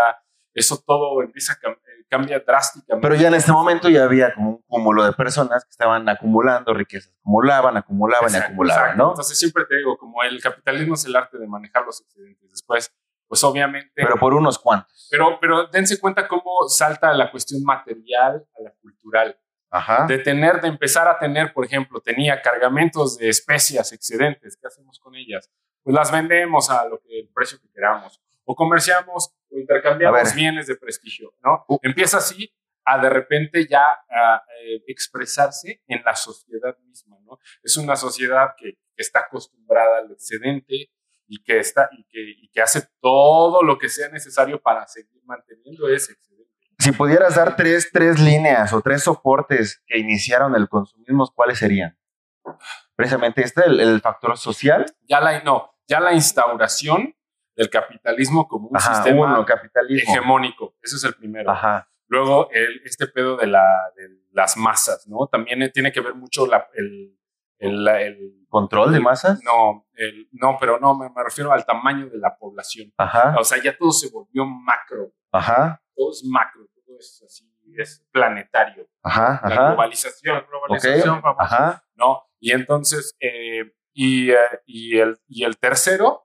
eso 0.55 0.83
todo 0.87 1.23
empieza 1.23 1.53
a 1.53 1.59
cambia 2.09 2.41
drásticamente. 2.41 3.07
Pero 3.07 3.21
ya 3.21 3.29
en 3.29 3.35
este 3.35 3.53
momento 3.53 3.89
ya 3.89 4.05
había 4.05 4.33
como 4.35 4.51
un 4.51 4.63
cúmulo 4.67 5.05
de 5.05 5.13
personas 5.13 5.65
que 5.65 5.71
estaban 5.71 6.09
acumulando 6.09 6.73
riquezas. 6.75 7.13
Acumulaban, 7.21 7.77
acumulaban 7.77 8.25
y 8.25 8.33
Exacto, 8.33 8.53
acumulaban, 8.53 8.83
exacto. 8.85 9.03
¿no? 9.03 9.11
Entonces 9.11 9.39
siempre 9.39 9.65
te 9.69 9.77
digo, 9.77 9.97
como 9.97 10.23
el 10.23 10.41
capitalismo 10.41 10.95
es 10.95 11.05
el 11.05 11.17
arte 11.17 11.39
de 11.39 11.47
manejar 11.47 11.85
los 11.85 12.01
excedentes. 12.03 12.51
Después, 12.51 12.95
pues 13.27 13.43
obviamente, 13.45 13.91
Pero 13.95 14.09
pero, 14.09 14.21
por 14.21 14.35
unos 14.35 14.59
cuantos. 14.59 15.09
pero, 15.41 15.67
dense 15.69 15.99
cuenta 15.99 16.29
cómo 16.29 16.69
salta 16.69 17.13
la 17.15 17.31
cuestión 17.31 17.63
material 17.65 18.47
a 18.59 18.63
la 18.63 18.71
cultural. 18.81 19.39
Ajá. 19.71 20.07
De 20.07 20.19
tener, 20.19 20.61
de 20.61 20.69
empezar 20.69 21.09
a 21.09 21.19
tener, 21.19 21.53
por 21.53 21.65
ejemplo, 21.65 22.01
tenía 22.01 22.41
cargamentos 22.43 23.19
de 23.19 23.29
especias 23.29 23.93
excedentes. 23.93 24.57
¿Qué 24.57 24.69
hacemos 24.69 25.01
con 25.01 25.17
ellas? 25.17 25.51
Pues 25.83 25.97
las 25.97 26.13
vendemos 26.13 26.71
a 26.71 26.87
lo 26.87 27.01
que 27.01 27.19
el 27.21 27.29
precio 27.35 27.59
que 27.61 27.69
queramos. 27.73 28.21
O 28.45 28.55
comerciamos 28.55 29.35
o 29.55 29.59
intercambiamos 29.59 30.35
bienes 30.35 30.67
de 30.67 30.77
prestigio, 30.77 31.33
¿no? 31.43 31.65
Uh. 31.69 31.79
Empieza 31.83 32.19
así 32.19 32.53
a 32.85 32.99
de 32.99 33.09
repente 33.09 33.67
ya 33.67 33.85
a, 34.11 34.43
eh, 34.63 34.83
expresarse 34.89 35.83
en 35.87 36.03
la 36.05 36.15
sociedad 36.15 36.77
misma, 36.81 37.17
¿no? 37.25 37.39
Es 37.63 37.77
una 37.77 37.97
sociedad 37.97 38.55
que, 38.57 38.73
que 38.73 39.03
está 39.03 39.21
acostumbrada 39.21 39.99
al 39.99 40.13
excedente 40.13 40.91
y 41.27 41.43
que, 41.43 41.59
está, 41.59 41.89
y, 41.93 42.05
que, 42.05 42.21
y 42.21 42.51
que 42.51 42.61
hace 42.61 42.87
todo 43.01 43.63
lo 43.63 43.79
que 43.79 43.89
sea 43.89 44.09
necesario 44.11 44.61
para 44.61 44.87
seguir 44.87 45.23
manteniendo 45.25 45.89
ese 45.89 46.13
excedente. 46.13 46.53
Si 46.79 46.93
pudieras 46.93 47.37
dar 47.37 47.57
tres, 47.57 47.91
tres 47.93 48.21
líneas 48.21 48.73
o 48.73 48.83
tres 48.83 49.05
soportes 49.05 49.83
que 49.87 49.99
iniciaron 49.99 50.55
el 50.55 50.69
consumismo, 50.69 51.31
¿cuáles 51.35 51.59
serían? 51.59 51.97
Precisamente 52.95 53.43
este, 53.43 53.65
el, 53.65 53.81
el 53.81 54.01
factor 54.03 54.37
social. 54.37 54.85
Ya 55.09 55.21
la, 55.21 55.43
no, 55.43 55.75
ya 55.87 56.01
la 56.01 56.13
instauración 56.13 57.15
del 57.57 57.71
capitalismo 57.71 58.47
como 58.49 58.69
un 58.69 58.77
Ajá, 58.77 58.95
sistema 58.95 59.27
uno, 59.35 59.45
capitalismo. 59.45 60.13
hegemónico. 60.13 60.75
Ese 60.83 60.97
es 60.97 61.05
el 61.05 61.15
primero. 61.15 61.51
Ajá. 61.51 61.89
Luego, 62.09 62.51
el, 62.51 62.83
este 62.85 63.07
pedo 63.07 63.37
de, 63.37 63.47
la, 63.47 63.65
de 63.97 64.09
las 64.33 64.57
masas, 64.57 65.07
¿no? 65.09 65.27
También 65.27 65.63
eh, 65.63 65.71
tiene 65.71 65.91
que 65.93 66.01
ver 66.01 66.15
mucho 66.15 66.47
la, 66.47 66.69
el, 66.75 67.19
el, 67.59 68.47
¿Control 68.49 68.93
de 68.93 69.01
masas? 69.01 69.41
No, 69.43 69.87
el, 69.95 70.29
no, 70.33 70.57
pero 70.61 70.79
no, 70.79 70.97
me, 70.97 71.09
me 71.09 71.25
refiero 71.25 71.53
al 71.53 71.65
tamaño 71.65 72.09
de 72.11 72.19
la 72.19 72.37
población. 72.37 72.93
Ajá. 72.99 73.37
O 73.39 73.45
sea, 73.45 73.63
ya 73.63 73.77
todo 73.77 73.91
se 73.91 74.11
volvió 74.11 74.45
macro. 74.45 75.13
Ajá. 75.33 75.83
Todo 75.97 76.11
es 76.11 76.25
macro, 76.25 76.67
todo 76.87 76.99
es 76.99 77.23
así 77.27 77.49
es 77.77 78.07
planetario. 78.13 78.89
Ajá, 79.03 79.41
La 79.45 79.55
ajá. 79.55 79.69
globalización. 79.69 80.45
Globalización 80.49 81.21
famosa. 81.23 81.43
Ajá. 81.45 81.85
¿no? 81.97 82.23
Y 82.41 82.53
entonces, 82.53 83.17
eh, 83.21 83.73
y, 83.93 84.31
eh, 84.31 84.37
y, 84.67 84.99
el, 84.99 85.19
y 85.29 85.45
el 85.45 85.59
tercero, 85.59 86.24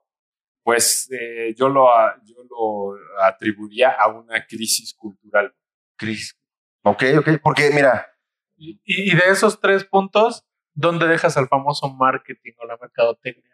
pues 0.63 1.09
eh, 1.11 1.53
yo, 1.57 1.69
lo, 1.69 1.87
yo 2.25 2.35
lo 2.49 2.97
atribuiría 3.23 3.91
a 3.91 4.07
una 4.07 4.45
crisis 4.45 4.93
cultural. 4.93 5.53
Cris. 5.97 6.37
Ok, 6.83 7.03
ok. 7.19 7.29
Porque, 7.41 7.71
mira, 7.73 8.07
Y, 8.55 8.79
y 8.85 9.15
de 9.15 9.23
esos 9.29 9.59
tres 9.59 9.83
puntos, 9.85 10.45
¿dónde 10.73 11.07
dejas 11.07 11.37
al 11.37 11.47
famoso 11.47 11.89
marketing 11.93 12.53
o 12.59 12.65
la 12.65 12.77
mercadotecnia? 12.77 13.49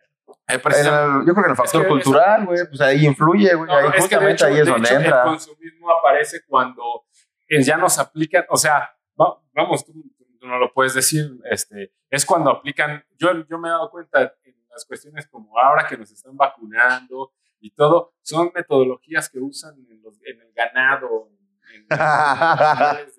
Eh, 0.47 0.59
el- 0.63 1.25
yo 1.25 1.33
creo 1.33 1.43
que 1.43 1.49
el 1.51 1.55
factor 1.55 1.83
que 1.83 1.87
cultural, 1.89 2.45
güey, 2.45 2.59
pues 2.67 2.81
ahí 2.81 3.05
influye, 3.05 3.53
güey. 3.53 3.67
No, 3.69 3.75
ahí 3.77 3.89
es 3.97 4.07
que 4.07 4.17
de 4.17 4.31
hecho- 4.31 4.45
ahí 4.47 4.57
es 4.59 4.65
de 4.65 4.71
donde 4.71 4.87
hecho, 4.87 4.97
entra. 4.99 5.21
El 5.21 5.27
consumismo 5.29 5.91
aparece 5.91 6.39
cuando 6.47 7.05
eh, 7.47 7.61
ya 7.61 7.77
nos 7.77 7.99
aplican, 7.99 8.45
o 8.49 8.57
sea, 8.57 8.89
va- 9.19 9.39
vamos, 9.53 9.85
tú, 9.85 9.93
tú 10.39 10.47
no 10.47 10.57
lo 10.57 10.73
puedes 10.73 10.95
decir, 10.95 11.29
este, 11.51 11.93
es 12.09 12.25
cuando 12.25 12.49
aplican, 12.51 13.03
yo, 13.17 13.45
yo 13.47 13.59
me 13.59 13.67
he 13.67 13.71
dado 13.71 13.89
cuenta 13.91 14.33
en 14.43 14.55
las 14.75 14.85
cuestiones 14.85 15.27
como 15.27 15.57
ahora 15.57 15.87
que 15.87 15.97
nos 15.97 16.11
están 16.11 16.35
vacunando 16.35 17.31
y 17.59 17.71
todo, 17.71 18.13
son 18.21 18.51
metodologías 18.53 19.29
que 19.29 19.39
usan 19.39 19.73
en, 19.89 20.01
los- 20.03 20.19
en 20.25 20.39
el 20.41 20.51
ganado, 20.53 21.29
en, 21.69 21.79
en- 21.79 21.87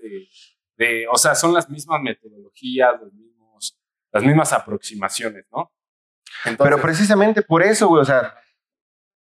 de, 0.02 0.28
de- 0.76 1.06
o 1.10 1.16
sea, 1.16 1.34
son 1.34 1.52
las 1.54 1.68
mismas 1.68 2.00
metodologías, 2.02 2.92
los 3.00 3.12
mismos, 3.12 3.78
las 4.12 4.22
mismas 4.22 4.52
aproximaciones, 4.52 5.46
¿no? 5.50 5.72
Entonces, 6.44 6.70
Pero 6.72 6.82
precisamente 6.82 7.42
por 7.42 7.62
eso, 7.62 7.88
güey, 7.88 8.02
o 8.02 8.04
sea, 8.04 8.34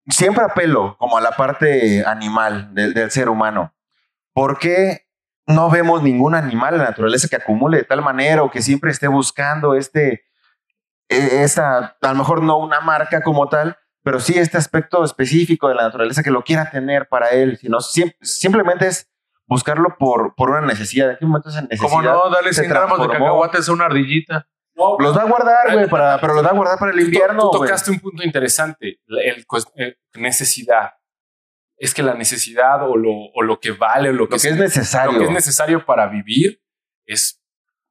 siempre 0.09 0.43
apelo 0.43 0.95
como 0.97 1.17
a 1.17 1.21
la 1.21 1.31
parte 1.31 2.03
animal 2.05 2.73
del, 2.73 2.93
del 2.93 3.11
ser 3.11 3.29
humano. 3.29 3.73
¿Por 4.33 4.57
qué 4.59 5.07
no 5.47 5.69
vemos 5.69 6.01
ningún 6.01 6.33
animal 6.35 6.73
en 6.73 6.79
la 6.79 6.89
naturaleza 6.89 7.27
que 7.27 7.35
acumule 7.35 7.77
de 7.77 7.83
tal 7.83 8.01
manera 8.01 8.41
o 8.43 8.49
que 8.51 8.61
siempre 8.61 8.89
esté 8.91 9.07
buscando 9.07 9.75
este, 9.75 10.25
esta, 11.09 11.97
a 12.01 12.07
lo 12.11 12.15
mejor 12.15 12.41
no 12.43 12.57
una 12.57 12.81
marca 12.81 13.21
como 13.21 13.47
tal, 13.49 13.77
pero 14.03 14.19
sí 14.19 14.37
este 14.37 14.57
aspecto 14.57 15.03
específico 15.03 15.67
de 15.67 15.75
la 15.75 15.83
naturaleza 15.83 16.23
que 16.23 16.31
lo 16.31 16.43
quiera 16.43 16.69
tener 16.69 17.07
para 17.07 17.29
él, 17.29 17.57
sino 17.57 17.79
sim- 17.79 18.11
simplemente 18.21 18.87
es 18.87 19.09
buscarlo 19.47 19.95
por, 19.97 20.35
por 20.35 20.49
una 20.51 20.61
necesidad. 20.61 21.11
¿En 21.11 21.17
qué 21.17 21.25
momento 21.25 21.49
esa 21.49 21.61
necesidad? 21.61 21.89
Como 21.89 22.01
no, 22.01 22.29
dale 22.29 22.49
se 22.53 22.61
100 22.61 22.69
gramos 22.69 22.99
de 23.01 23.07
cacahuates 23.07 23.67
a 23.69 23.73
una 23.73 23.85
ardillita. 23.85 24.47
no, 24.75 24.97
Los 24.99 25.17
va 25.17 25.21
a 25.21 25.25
guardar, 25.25 25.73
güey, 25.73 25.87
para, 25.89 26.19
pero 26.19 26.33
los 26.33 26.43
va 26.45 26.49
a 26.49 26.53
guardar 26.53 26.77
para 26.79 26.91
el 26.91 26.97
Tú- 26.99 27.05
invierno, 27.05 27.49
Tú, 27.51 27.57
güey. 27.57 27.69
tocaste 27.69 27.91
un 27.91 27.99
punto 27.99 28.23
interesante, 28.23 28.99
la- 29.07 29.21
el, 29.21 29.45
cues- 29.47 29.71
eh, 29.75 29.95
necesidad. 30.15 30.91
Es 31.77 31.93
que 31.93 32.03
la 32.03 32.13
necesidad 32.13 32.83
o 32.89 32.95
lo, 32.95 33.11
o 33.33 33.41
lo 33.43 33.59
que 33.59 33.71
vale 33.71 34.09
o 34.09 34.13
lo 34.13 34.27
que, 34.27 34.35
Lo 34.35 34.41
que 34.41 34.47
es 34.49 34.55
se- 34.55 34.59
necesario. 34.59 35.11
lo 35.13 35.19
que 35.19 35.25
es 35.25 35.31
necesario 35.31 35.85
para 35.85 36.07
vivir 36.07 36.61
es, 37.05 37.41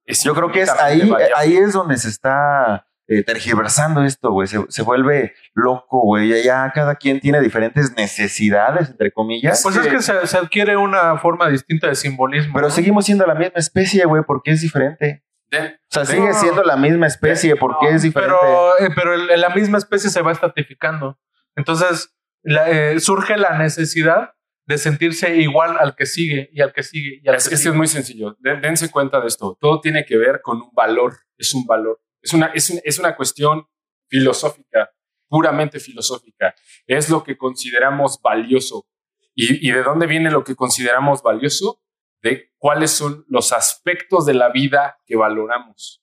es 0.07 0.23
Yo 0.25 0.35
creo 0.35 0.51
que 0.51 0.63
es 0.63 0.71
ahí, 0.71 1.13
ahí 1.37 1.57
es 1.57 1.73
donde 1.75 1.97
se 1.99 2.09
está 2.09 2.87
eh, 3.07 3.23
tergiversando 3.23 4.03
esto, 4.05 4.31
güey. 4.33 4.49
Se, 4.49 4.59
se 4.69 4.83
vuelve 4.83 5.35
loco, 5.55 6.01
güey. 6.03 6.29
Ya, 6.29 6.37
ya 6.43 6.73
cada 6.75 6.95
quien 6.95 7.21
tiene 7.21 7.41
diferentes 7.41 7.93
necesidades, 7.97 8.91
entre 8.91 9.13
comillas. 9.13 9.61
Pues 9.63 9.77
es 9.77 9.87
que 9.89 10.01
se, 10.03 10.27
se 10.27 10.37
adquiere 10.39 10.77
una 10.77 11.19
forma 11.19 11.49
distinta 11.49 11.89
de 11.89 11.95
simbolismo. 11.95 12.55
pero 12.55 12.69
¿no? 12.69 12.75
seguimos 12.75 13.05
siendo 13.05 13.27
la 13.27 13.35
misma 13.35 13.59
especie, 13.59 14.05
güey, 14.07 14.23
porque 14.27 14.53
es 14.53 14.61
diferente. 14.63 15.23
De- 15.51 15.67
O 15.67 15.71
sea, 15.91 16.05
sigue 16.05 16.33
siendo 16.33 16.63
la 16.65 16.77
misma 16.77 17.07
especie 17.07 17.55
porque 17.57 17.91
es 17.91 18.03
diferente. 18.03 18.35
Pero, 18.41 18.79
eh, 18.79 18.91
pero 18.95 19.15
el- 19.15 19.41
la 19.41 19.51
misma 19.51 19.79
especie 19.79 20.09
se 20.11 20.23
va 20.23 20.33
estratificando. 20.33 21.19
Entonces 21.57 22.15
la- 22.43 22.69
eh, 22.71 23.01
surge 23.01 23.37
la 23.37 23.57
necesidad 23.59 24.31
de 24.67 24.79
sentirse 24.79 25.37
igual 25.37 25.77
al 25.79 25.95
que 25.95 26.07
sigue 26.07 26.49
y 26.53 26.63
al 26.63 26.73
que 26.73 26.83
sigue 26.83 27.21
y 27.23 27.29
al 27.29 27.35
Es 27.37 27.45
que 27.45 27.51
que 27.51 27.57
sigue. 27.59 27.71
es 27.71 27.77
muy 27.77 27.87
sencillo. 27.87 28.37
De- 28.41 28.57
dense 28.57 28.91
cuenta 28.91 29.21
de 29.21 29.27
esto. 29.27 29.57
Todo 29.61 29.81
tiene 29.81 30.05
que 30.07 30.17
ver 30.17 30.41
con 30.43 30.57
un 30.57 30.71
valor. 30.73 31.15
Es 31.37 31.53
un 31.55 31.67
valor. 31.67 32.01
Es 32.25 32.33
una, 32.33 32.47
es 32.47 32.71
es 32.83 32.99
una 32.99 33.15
cuestión 33.15 33.67
filosófica, 34.09 34.91
puramente 35.29 35.79
filosófica. 35.79 36.55
Es 36.87 37.11
lo 37.11 37.23
que 37.23 37.37
consideramos 37.37 38.21
valioso. 38.23 38.87
¿Y, 39.35 39.69
y 39.69 39.73
de 39.73 39.83
dónde 39.83 40.07
viene 40.07 40.31
lo 40.31 40.43
que 40.43 40.57
consideramos 40.57 41.23
valioso? 41.23 41.83
De 42.23 42.53
cuáles 42.57 42.93
son 42.93 43.25
los 43.29 43.53
aspectos 43.53 44.25
de 44.25 44.35
la 44.35 44.49
vida 44.51 44.99
que 45.05 45.17
valoramos. 45.17 46.03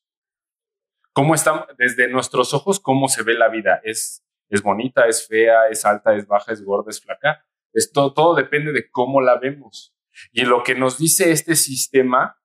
¿Cómo 1.13 1.33
estamos, 1.35 1.65
desde 1.77 2.07
nuestros 2.07 2.53
ojos, 2.53 2.79
cómo 2.79 3.07
se 3.09 3.23
ve 3.23 3.33
la 3.33 3.49
vida? 3.49 3.81
¿Es, 3.83 4.23
es 4.49 4.61
bonita, 4.61 5.07
es 5.07 5.27
fea, 5.27 5.67
es 5.69 5.83
alta, 5.85 6.15
es 6.15 6.27
baja, 6.27 6.53
es 6.53 6.63
gorda, 6.63 6.89
es 6.91 7.01
flaca? 7.01 7.43
Esto, 7.73 8.13
todo 8.13 8.35
depende 8.35 8.71
de 8.71 8.89
cómo 8.91 9.21
la 9.21 9.39
vemos. 9.39 9.93
Y 10.31 10.43
lo 10.43 10.61
que 10.63 10.75
nos 10.75 10.97
dice 10.99 11.31
este 11.31 11.55
sistema 11.55 12.37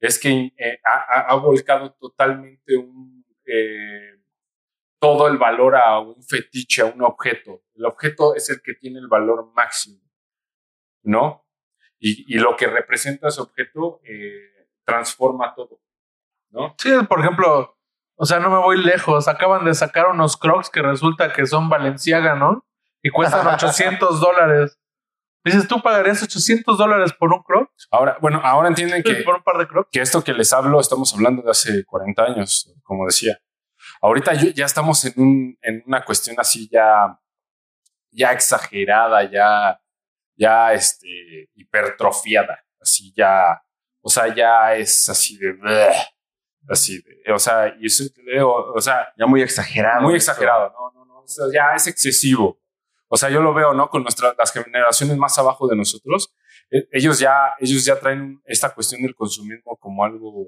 es 0.00 0.18
que 0.18 0.52
eh, 0.58 0.80
ha- 0.84 1.26
ha 1.28 1.34
volcado 1.36 1.92
totalmente 1.94 2.76
un, 2.76 3.19
eh, 3.50 4.20
todo 5.00 5.28
el 5.28 5.38
valor 5.38 5.76
a 5.76 5.98
un 5.98 6.22
fetiche, 6.22 6.82
a 6.82 6.86
un 6.86 7.02
objeto. 7.02 7.62
El 7.74 7.86
objeto 7.86 8.34
es 8.34 8.50
el 8.50 8.60
que 8.62 8.74
tiene 8.74 8.98
el 8.98 9.08
valor 9.08 9.50
máximo, 9.54 10.00
¿no? 11.02 11.46
Y, 11.98 12.34
y 12.34 12.38
lo 12.38 12.56
que 12.56 12.66
representa 12.66 13.28
ese 13.28 13.40
objeto 13.40 14.00
eh, 14.04 14.68
transforma 14.84 15.54
todo, 15.54 15.80
¿no? 16.50 16.74
Sí, 16.78 16.90
por 17.08 17.20
ejemplo, 17.20 17.76
o 18.16 18.26
sea, 18.26 18.38
no 18.38 18.50
me 18.50 18.58
voy 18.58 18.82
lejos. 18.82 19.28
Acaban 19.28 19.64
de 19.64 19.74
sacar 19.74 20.08
unos 20.08 20.36
crocs 20.36 20.68
que 20.68 20.82
resulta 20.82 21.32
que 21.32 21.46
son 21.46 21.68
Valenciaga, 21.68 22.34
¿no? 22.34 22.66
Y 23.02 23.10
cuestan 23.10 23.46
800 23.54 24.20
dólares. 24.20 24.79
Dices, 25.44 25.66
¿tú 25.66 25.80
pagarías 25.80 26.22
800 26.22 26.76
dólares 26.76 27.12
por 27.18 27.32
un 27.32 27.42
croc? 27.42 27.70
Ahora, 27.90 28.18
bueno, 28.20 28.40
ahora 28.44 28.68
entienden 28.68 29.02
que, 29.02 29.14
¿Por 29.24 29.36
un 29.36 29.42
par 29.42 29.56
de 29.58 29.66
crocs? 29.66 29.88
que 29.90 30.00
esto 30.02 30.22
que 30.22 30.34
les 30.34 30.52
hablo, 30.52 30.78
estamos 30.80 31.14
hablando 31.14 31.42
de 31.42 31.50
hace 31.50 31.84
40 31.84 32.22
años, 32.24 32.74
como 32.82 33.06
decía. 33.06 33.38
Ahorita 34.02 34.34
yo- 34.34 34.50
ya 34.50 34.66
estamos 34.66 35.02
en, 35.06 35.12
un, 35.16 35.58
en 35.62 35.82
una 35.86 36.04
cuestión 36.04 36.36
así 36.38 36.68
ya, 36.70 37.18
ya 38.10 38.32
exagerada, 38.32 39.30
ya, 39.30 39.80
ya 40.36 40.72
este, 40.74 41.48
hipertrofiada, 41.54 42.58
así 42.80 43.12
ya, 43.16 43.62
o 44.02 44.10
sea, 44.10 44.34
ya 44.34 44.74
es 44.74 45.08
así 45.08 45.38
de, 45.38 45.52
bleh, 45.52 45.94
así 46.68 47.00
de, 47.02 47.32
o 47.32 47.38
sea, 47.38 47.74
y 47.80 47.86
eso, 47.86 48.04
o, 48.44 48.74
o 48.76 48.80
sea, 48.80 49.08
ya 49.16 49.26
muy 49.26 49.40
exagerado. 49.42 50.02
muy 50.02 50.14
exagerado, 50.16 50.70
no, 50.72 50.92
no, 50.92 51.04
no, 51.06 51.20
o 51.20 51.26
sea, 51.28 51.46
ya 51.52 51.74
es 51.74 51.86
excesivo. 51.86 52.60
O 53.12 53.16
sea, 53.16 53.28
yo 53.28 53.42
lo 53.42 53.52
veo, 53.52 53.74
¿no? 53.74 53.88
Con 53.88 54.02
nuestras, 54.02 54.34
las 54.38 54.52
generaciones 54.52 55.16
más 55.16 55.36
abajo 55.36 55.66
de 55.66 55.76
nosotros, 55.76 56.32
eh, 56.70 56.86
ellos 56.92 57.18
ya, 57.18 57.54
ellos 57.58 57.84
ya 57.84 57.98
traen 57.98 58.40
esta 58.44 58.72
cuestión 58.72 59.02
del 59.02 59.16
consumismo 59.16 59.76
como 59.78 60.04
algo 60.04 60.46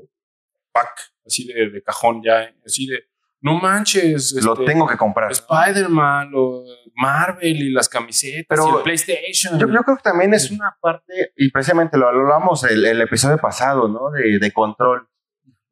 pack, 0.73 1.13
así 1.27 1.47
de, 1.47 1.71
de 1.71 1.83
cajón, 1.83 2.23
ya, 2.25 2.55
así 2.65 2.87
de, 2.87 3.01
no 3.41 3.55
manches, 3.55 4.33
Lo 4.45 4.53
este, 4.53 4.65
tengo 4.65 4.87
que 4.87 4.97
comprar. 4.97 5.33
Spider-Man, 5.33 6.31
o 6.37 6.65
Marvel 6.95 7.57
y 7.57 7.73
las 7.73 7.89
camisetas, 7.89 8.47
Pero 8.49 8.69
y 8.69 8.77
el 8.77 8.83
PlayStation. 8.85 9.59
Yo, 9.59 9.67
yo 9.67 9.83
creo 9.83 9.97
que 9.97 10.03
también 10.05 10.33
es 10.33 10.49
una 10.53 10.77
parte, 10.81 11.33
y 11.37 11.51
precisamente 11.51 11.99
lo 11.99 12.07
hablamos 12.07 12.63
el, 12.63 12.85
el 12.87 13.01
episodio 13.01 13.39
pasado, 13.39 13.89
¿no? 13.89 14.11
De, 14.13 14.39
de 14.39 14.53
control. 14.53 15.09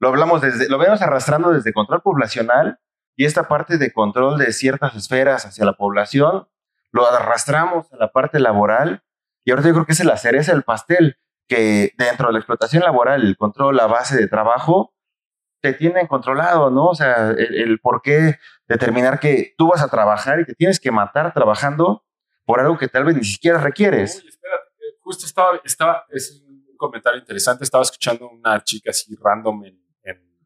Lo 0.00 0.09
hablamos 0.09 0.40
desde, 0.40 0.68
lo 0.68 0.78
vemos 0.78 1.00
arrastrando 1.02 1.52
desde 1.52 1.73
control 1.73 2.02
poblacional 2.02 2.80
y 3.14 3.26
esta 3.26 3.47
parte 3.47 3.78
de 3.78 3.92
control 3.92 4.38
de 4.38 4.52
ciertas 4.52 4.97
esferas 4.97 5.47
hacia 5.47 5.64
la 5.64 5.75
población, 5.75 6.49
lo 6.92 7.06
arrastramos 7.06 7.92
a 7.92 7.97
la 7.97 8.12
parte 8.12 8.40
laboral 8.40 9.02
y 9.44 9.50
ahora 9.50 9.62
yo 9.64 9.73
creo 9.73 9.87
que 9.87 9.92
es 9.92 10.04
la 10.04 10.16
cereza 10.16 10.52
del 10.52 10.62
pastel, 10.62 11.16
que 11.49 11.92
dentro 11.99 12.28
de 12.28 12.35
la 12.35 12.38
explotación 12.38 12.82
laboral, 12.82 13.23
el 13.23 13.37
control, 13.37 13.76
la 13.76 13.87
base 13.87 14.16
de 14.16 14.28
trabajo, 14.28 14.94
te 15.61 15.73
tienen 15.73 16.06
controlado, 16.06 16.70
¿no? 16.70 16.87
O 16.87 16.94
sea, 16.94 17.30
el, 17.30 17.54
el 17.54 17.80
por 17.80 18.02
qué 18.02 18.38
determinar 18.68 19.18
que 19.18 19.54
tú 19.59 19.68
vas 19.68 19.82
a 19.82 19.88
trabajar 19.88 20.40
y 20.40 20.44
te 20.44 20.54
tienes 20.54 20.78
que 20.78 20.90
matar 20.90 21.32
trabajando 21.35 22.04
por 22.44 22.61
algo 22.61 22.78
que 22.78 22.88
tal 22.88 23.04
vez 23.04 23.16
ni 23.16 23.25
siquiera 23.25 23.59
requieres. 23.59 24.23
Uy, 24.23 24.28
espérate, 24.28 24.68
eh, 24.78 24.99
justo 25.00 25.26
estaba, 25.26 25.61
estaba, 25.64 26.04
es 26.11 26.42
un 26.47 26.76
comentario 26.76 27.18
interesante, 27.18 27.64
estaba 27.64 27.82
escuchando 27.82 28.28
una 28.28 28.62
chica 28.62 28.90
así 28.90 29.14
random 29.20 29.64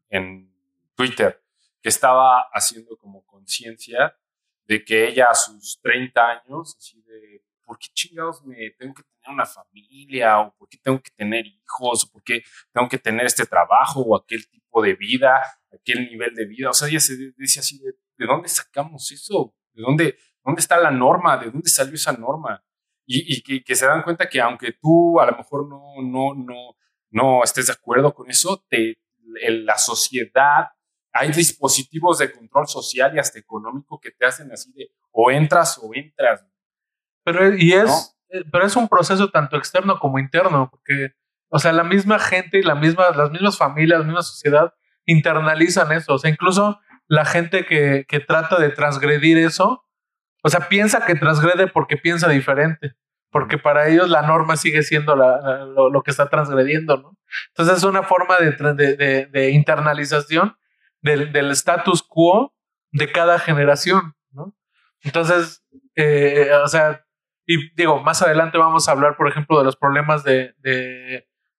en 0.09 0.51
Twitter 0.95 1.41
que 1.81 1.89
estaba 1.89 2.47
haciendo 2.51 2.97
como 2.97 3.25
conciencia 3.25 4.17
de 4.67 4.83
que 4.83 5.07
ella 5.07 5.27
a 5.29 5.35
sus 5.35 5.79
30 5.81 6.27
años, 6.27 6.75
así 6.77 7.01
de, 7.03 7.43
¿por 7.63 7.77
qué 7.77 7.87
chingados 7.93 8.43
me 8.45 8.71
tengo 8.77 8.93
que 8.93 9.03
tener 9.03 9.33
una 9.33 9.45
familia? 9.45 10.39
¿O 10.39 10.55
por 10.55 10.67
qué 10.69 10.77
tengo 10.77 11.01
que 11.01 11.11
tener 11.15 11.45
hijos? 11.45 12.05
¿O 12.05 12.11
por 12.11 12.23
qué 12.23 12.43
tengo 12.71 12.87
que 12.87 12.97
tener 12.97 13.25
este 13.25 13.45
trabajo? 13.45 14.01
¿O 14.01 14.15
aquel 14.15 14.47
tipo 14.49 14.81
de 14.81 14.95
vida? 14.95 15.41
¿Aquel 15.71 16.05
nivel 16.05 16.33
de 16.35 16.45
vida? 16.45 16.69
O 16.69 16.73
sea, 16.73 16.87
ella 16.87 16.99
se 16.99 17.15
decía 17.37 17.61
así 17.61 17.79
de, 17.79 17.93
¿de 18.17 18.25
dónde 18.25 18.49
sacamos 18.49 19.11
eso? 19.11 19.55
¿De 19.73 19.81
dónde, 19.81 20.17
dónde 20.43 20.61
está 20.61 20.77
la 20.77 20.91
norma? 20.91 21.37
¿De 21.37 21.51
dónde 21.51 21.69
salió 21.69 21.95
esa 21.95 22.13
norma? 22.13 22.63
Y, 23.07 23.43
que, 23.43 23.63
que 23.63 23.75
se 23.75 23.85
dan 23.85 24.01
cuenta 24.01 24.27
que 24.27 24.41
aunque 24.41 24.73
tú 24.81 25.19
a 25.19 25.27
lo 25.27 25.37
mejor 25.37 25.69
no, 25.69 26.01
no, 26.01 26.33
no, 26.33 26.75
no 27.11 27.43
estés 27.43 27.67
de 27.67 27.73
acuerdo 27.73 28.15
con 28.15 28.31
eso, 28.31 28.65
te, 28.67 28.97
la 29.49 29.77
sociedad, 29.77 30.69
hay 31.15 31.31
dispositivos 31.31 32.17
de 32.17 32.31
control 32.31 32.67
social 32.67 33.15
y 33.15 33.19
hasta 33.19 33.39
económico 33.39 33.99
que 33.99 34.11
te 34.11 34.25
hacen 34.25 34.51
así 34.51 34.71
de 34.73 34.89
o 35.11 35.31
entras 35.31 35.79
o 35.81 35.89
entras. 35.93 36.45
Pero, 37.23 37.55
y 37.55 37.71
es, 37.71 38.17
eh, 38.29 38.43
pero 38.51 38.65
es 38.65 38.75
un 38.75 38.89
proceso 38.89 39.31
tanto 39.31 39.55
externo 39.55 39.97
como 39.97 40.19
interno, 40.19 40.69
porque 40.69 41.13
o 41.49 41.59
sea, 41.59 41.71
la 41.71 41.85
misma 41.85 42.19
gente 42.19 42.59
y 42.59 42.63
la 42.63 42.75
misma, 42.75 43.11
las 43.11 43.31
mismas 43.31 43.57
familias, 43.57 43.99
la 43.99 44.05
misma 44.05 44.23
sociedad 44.23 44.73
internalizan 45.05 45.89
eso. 45.93 46.15
O 46.15 46.17
sea, 46.17 46.29
incluso 46.29 46.81
la 47.07 47.23
gente 47.23 47.65
que, 47.65 48.05
que 48.09 48.19
trata 48.19 48.59
de 48.59 48.71
transgredir 48.71 49.37
eso, 49.37 49.85
o 50.43 50.49
sea, 50.49 50.67
piensa 50.67 51.05
que 51.05 51.15
transgrede 51.15 51.67
porque 51.67 51.95
piensa 51.95 52.27
diferente, 52.27 52.95
porque 53.31 53.57
para 53.57 53.87
ellos 53.87 54.09
la 54.09 54.23
norma 54.23 54.57
sigue 54.57 54.83
siendo 54.83 55.15
la, 55.15 55.65
lo, 55.65 55.89
lo, 55.89 56.03
que 56.03 56.11
está 56.11 56.27
transgrediendo, 56.27 56.97
¿no? 56.97 57.17
Entonces 57.49 57.77
es 57.77 57.83
una 57.83 58.03
forma 58.03 58.37
de, 58.37 58.51
de, 58.73 59.25
de, 59.27 59.49
internalización 59.51 60.57
del, 61.13 61.51
status 61.51 62.03
quo 62.03 62.53
de 62.91 63.11
cada 63.11 63.39
generación, 63.39 64.15
¿no? 64.31 64.55
Entonces, 65.01 65.63
eh, 65.95 66.49
o 66.63 66.67
sea, 66.67 67.05
y 67.45 67.73
digo, 67.75 68.01
más 68.01 68.21
adelante 68.21 68.57
vamos 68.57 68.87
a 68.87 68.91
hablar, 68.91 69.17
por 69.17 69.27
ejemplo, 69.27 69.57
de 69.59 69.65
los 69.65 69.75
problemas 69.75 70.23
de, 70.23 70.55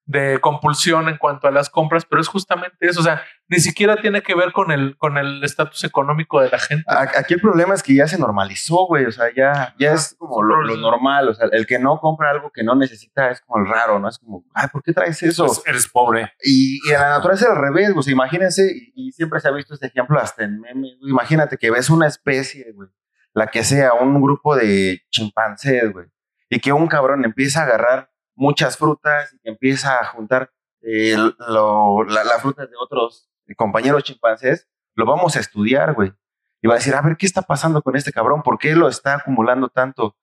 de 0.07 0.39
compulsión 0.39 1.09
en 1.09 1.17
cuanto 1.17 1.49
a 1.49 1.51
las 1.51 1.69
compras, 1.69 2.05
pero 2.05 2.21
es 2.21 2.29
justamente 2.29 2.77
eso, 2.79 3.01
o 3.01 3.03
sea, 3.03 3.21
ni 3.49 3.59
siquiera 3.59 3.97
tiene 3.97 4.21
que 4.21 4.35
ver 4.35 4.53
con 4.53 4.71
el 4.71 4.97
con 4.97 5.17
el 5.17 5.43
estatus 5.43 5.83
económico 5.83 6.41
de 6.41 6.49
la 6.49 6.59
gente. 6.59 6.85
Aquí 6.87 7.33
el 7.33 7.41
problema 7.41 7.75
es 7.75 7.83
que 7.83 7.93
ya 7.93 8.07
se 8.07 8.17
normalizó, 8.17 8.87
güey, 8.87 9.05
o 9.05 9.11
sea, 9.11 9.25
ya, 9.35 9.75
ya 9.77 9.91
es 9.91 10.15
como 10.17 10.41
lo, 10.41 10.63
lo, 10.63 10.77
normal, 10.77 11.27
o 11.27 11.33
sea, 11.33 11.49
el 11.51 11.67
que 11.67 11.77
no 11.77 11.99
compra 11.99 12.31
algo 12.31 12.51
que 12.51 12.63
no 12.63 12.73
necesita 12.73 13.29
es 13.31 13.41
como 13.41 13.61
el 13.61 13.69
raro, 13.69 13.99
¿no? 13.99 14.07
Es 14.07 14.17
como, 14.17 14.45
ay, 14.53 14.67
¿por 14.71 14.81
qué 14.81 14.93
traes 14.93 15.21
eso? 15.23 15.45
Pues 15.45 15.61
eres 15.65 15.89
pobre. 15.89 16.31
Y, 16.41 16.79
y 16.87 16.93
en 16.93 17.01
la 17.01 17.09
naturaleza 17.09 17.45
es 17.45 17.51
al 17.51 17.57
revés, 17.57 17.93
güey, 17.93 18.09
imagínense, 18.09 18.71
y, 18.73 19.09
y, 19.09 19.11
siempre 19.11 19.41
se 19.41 19.49
ha 19.49 19.51
visto 19.51 19.73
este 19.73 19.87
ejemplo 19.87 20.17
hasta 20.19 20.45
en 20.45 20.61
memes, 20.61 20.93
imagínate 21.01 21.57
que 21.57 21.69
ves 21.69 21.89
una 21.89 22.07
especie, 22.07 22.71
güey, 22.73 22.87
la 23.33 23.47
que 23.47 23.65
sea, 23.65 23.93
un 23.93 24.21
grupo 24.21 24.55
de 24.55 25.01
chimpancés, 25.09 25.91
güey, 25.91 26.07
y 26.49 26.61
que 26.61 26.71
un 26.71 26.87
cabrón 26.87 27.25
empieza 27.25 27.59
a 27.59 27.63
agarrar 27.63 28.09
muchas 28.37 28.77
frutas 28.77 29.33
y 29.33 29.39
que 29.39 29.49
empieza 29.49 29.97
a 29.99 30.05
juntar 30.05 30.51
eh, 30.81 31.15
lo, 31.17 32.03
la, 32.03 32.23
la, 32.23 32.39
fruta 32.39 32.65
de 32.65 32.75
otros 32.79 33.29
compañeros 33.57 34.03
chimpancés, 34.03 34.67
lo 34.93 35.05
vamos 35.05 35.35
a 35.35 35.39
estudiar, 35.39 35.93
güey. 35.93 36.13
Y 36.61 36.67
va 36.67 36.75
a 36.75 36.77
decir, 36.77 36.95
a 36.95 37.01
ver, 37.01 37.17
¿qué 37.17 37.25
está 37.25 37.41
pasando 37.41 37.81
con 37.81 37.95
este 37.95 38.11
cabrón? 38.11 38.41
¿Por 38.43 38.57
qué 38.57 38.75
lo 38.75 38.87
está 38.87 39.15
acumulando 39.15 39.69
tanto? 39.69 40.15